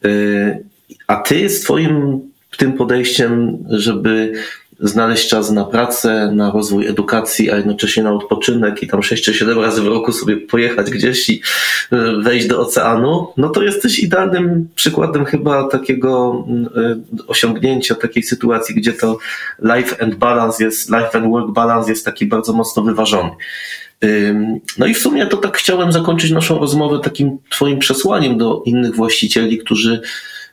[0.04, 0.08] E,
[1.06, 2.20] a ty z twoim
[2.56, 4.32] tym podejściem, żeby
[4.82, 9.34] znaleźć czas na pracę, na rozwój edukacji, a jednocześnie na odpoczynek i tam 6 czy
[9.34, 11.42] 7 razy w roku sobie pojechać gdzieś i
[11.92, 16.44] e, wejść do oceanu, no to jesteś idealnym przykładem chyba takiego
[16.76, 19.18] e, osiągnięcia takiej sytuacji, gdzie to
[19.62, 23.30] life and balance jest, life and work balance jest taki bardzo mocno wyważony.
[24.78, 28.94] No i w sumie to tak chciałem zakończyć naszą rozmowę takim Twoim przesłaniem do innych
[28.94, 30.00] właścicieli, którzy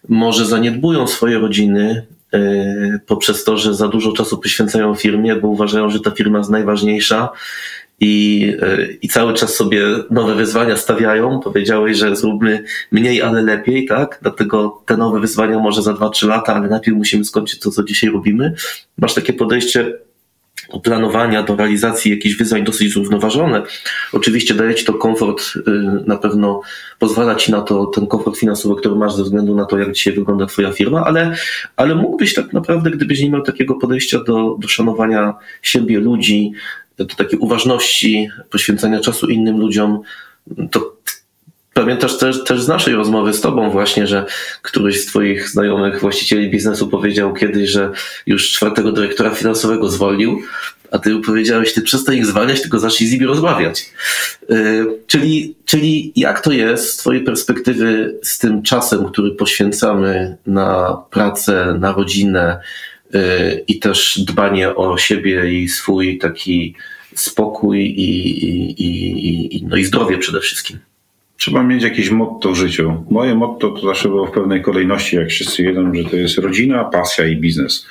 [0.09, 2.05] może zaniedbują swoje rodziny,
[3.05, 7.29] poprzez to, że za dużo czasu poświęcają firmie, bo uważają, że ta firma jest najważniejsza
[7.99, 11.39] i, y, i cały czas sobie nowe wyzwania stawiają.
[11.39, 14.19] Powiedziałeś, że zróbmy mniej, ale lepiej, tak?
[14.21, 18.09] Dlatego te nowe wyzwania może za 2-3 lata, ale najpierw musimy skończyć to, co dzisiaj
[18.09, 18.53] robimy.
[18.97, 19.93] Masz takie podejście
[20.83, 23.63] planowania do realizacji jakichś wyzwań dosyć zrównoważone.
[24.13, 25.61] Oczywiście daje ci to komfort, y,
[26.05, 26.61] na pewno
[26.99, 30.13] pozwala ci na to ten komfort finansowy, który masz ze względu na to, jak dzisiaj
[30.13, 31.35] wygląda twoja firma, ale,
[31.75, 36.51] ale mógłbyś tak naprawdę, gdybyś nie miał takiego podejścia do, do szanowania siebie, ludzi,
[36.97, 40.01] do takiej uważności, poświęcania czasu innym ludziom,
[40.71, 40.98] to
[41.79, 44.25] Pamiętasz też, też z naszej rozmowy z Tobą właśnie, że
[44.61, 47.91] któryś z Twoich znajomych właścicieli biznesu powiedział kiedyś, że
[48.25, 50.41] już czwartego dyrektora finansowego zwolnił,
[50.91, 53.89] a Ty powiedziałeś, Ty przestań ich zwalniać, tylko zacznij z nimi rozmawiać.
[54.49, 60.97] Yy, czyli, czyli jak to jest z Twojej perspektywy z tym czasem, który poświęcamy na
[61.09, 62.59] pracę, na rodzinę
[63.13, 63.19] yy,
[63.67, 66.75] i też dbanie o siebie i swój taki
[67.15, 70.79] spokój i, i, i, i, no i zdrowie przede wszystkim?
[71.39, 73.05] Trzeba mieć jakieś motto w życiu.
[73.09, 76.83] Moje motto to zawsze było w pewnej kolejności, jak wszyscy wiedzą, że to jest rodzina,
[76.83, 77.87] pasja i biznes.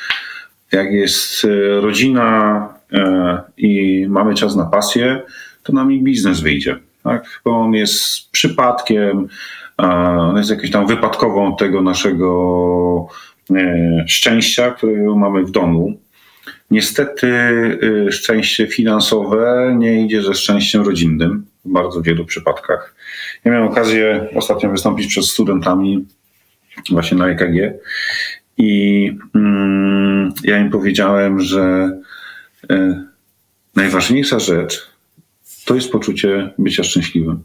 [0.73, 5.23] Jak jest e, rodzina e, i mamy czas na pasję,
[5.63, 6.77] to nam i biznes wyjdzie.
[7.03, 7.41] Tak?
[7.45, 9.29] Bo on jest przypadkiem,
[9.77, 13.07] on jest jakąś tam wypadkową tego naszego
[13.51, 15.99] e, szczęścia, którego mamy w domu.
[16.71, 17.29] Niestety
[18.11, 22.95] szczęście finansowe nie idzie ze szczęściem rodzinnym w bardzo wielu przypadkach.
[23.45, 26.07] Ja miałem okazję ostatnio wystąpić przed studentami
[26.91, 27.79] właśnie na EKG.
[28.57, 31.91] I mm, ja im powiedziałem, że
[32.71, 33.05] e,
[33.77, 34.91] najważniejsza rzecz
[35.65, 37.43] to jest poczucie bycia szczęśliwym.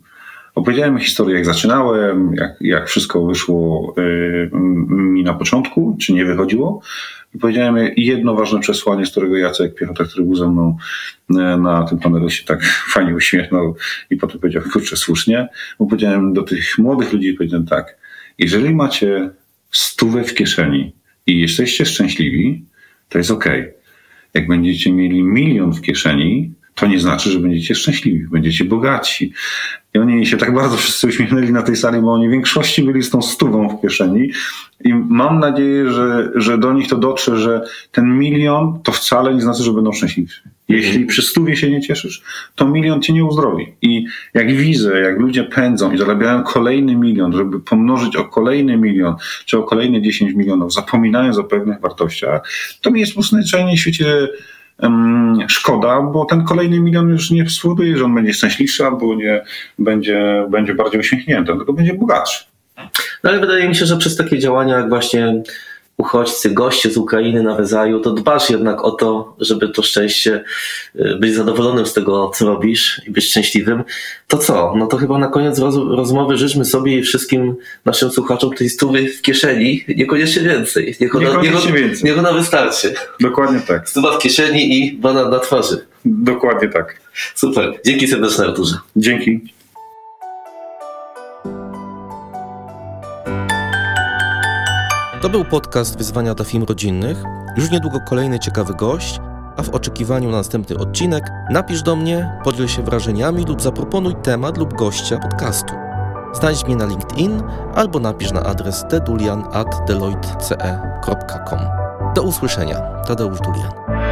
[0.56, 4.49] Opowiedziałem historię, jak zaczynałem, jak, jak wszystko wyszło y,
[4.90, 6.81] mi na początku, czy nie wychodziło.
[7.35, 10.77] I powiedziałem jedno ważne przesłanie, z którego Jacek Piechota, który był ze mną
[11.31, 13.76] y, na tym panelu, się tak fajnie uśmiechnął
[14.10, 15.47] i potem powiedział, kurczę, słusznie.
[15.80, 17.97] Bo powiedziałem do tych młodych ludzi, powiedziałem tak,
[18.38, 19.30] jeżeli macie
[19.72, 20.95] stówę w kieszeni
[21.27, 22.65] i jesteście szczęśliwi,
[23.10, 23.45] to jest ok.
[24.34, 29.34] Jak będziecie mieli milion w kieszeni, to nie znaczy, że będziecie szczęśliwi, będziecie bogaci.
[29.94, 33.03] I oni się tak bardzo wszyscy uśmiechnęli na tej sali, bo oni w większości byli
[33.03, 34.32] z tą stówą w kieszeni.
[34.84, 37.61] I mam nadzieję, że, że do nich to dotrze, że
[37.91, 40.32] ten milion to wcale nie znaczy, że będą szczęśliwi.
[40.70, 42.24] Jeśli przy stówie się nie cieszysz,
[42.56, 43.74] to milion cię nie uzdrowi.
[43.82, 49.15] I jak widzę, jak ludzie pędzą i zarabiają kolejny milion, żeby pomnożyć o kolejny milion,
[49.45, 52.49] czy o kolejne 10 milionów, zapominając o pewnych wartościach,
[52.82, 54.28] to mi jest po w świecie
[55.48, 59.41] szkoda, bo ten kolejny milion już nie spowoduje, że on będzie szczęśliwszy albo nie
[59.80, 62.45] będzie, będzie bardziej uśmiechnięty, tylko będzie bogatszy.
[63.24, 65.44] No ale wydaje mi się, że przez takie działania jak właśnie
[65.98, 70.44] uchodźcy, goście z Ukrainy na Wezaju, to dbasz jednak o to, żeby to szczęście,
[70.95, 73.84] y, być zadowolonym z tego, co robisz i być szczęśliwym.
[74.28, 74.74] To co?
[74.78, 77.56] No to chyba na koniec roz rozmowy życzmy sobie i wszystkim
[77.86, 80.95] naszym słuchaczom tej stówy w kieszeni, niekoniecznie więcej.
[81.02, 82.10] Niech ona, Niekoniecznie niech, więcej.
[82.10, 82.94] niech ona wystarczy.
[83.20, 83.90] Dokładnie tak.
[83.90, 85.86] Stuwa w kieszeni i banan na twarzy.
[86.06, 86.99] Dokładnie tak.
[87.36, 87.80] Super.
[87.86, 88.76] Dzięki serdeczne Arturze.
[88.95, 89.53] Dzięki.
[95.24, 97.24] To był podcast Wyzwania dla Film Rodzinnych.
[97.58, 99.20] Już niedługo kolejny ciekawy gość,
[99.58, 104.58] a w oczekiwaniu na następny odcinek napisz do mnie, podziel się wrażeniami lub zaproponuj temat
[104.58, 105.74] lub gościa podcastu.
[106.34, 107.44] Znajdź mnie na LinkedIn
[107.76, 111.60] albo napisz na adres tedulian.deloitte.com.
[112.16, 112.80] Do usłyszenia.
[113.08, 114.03] Tadeusz Dulian.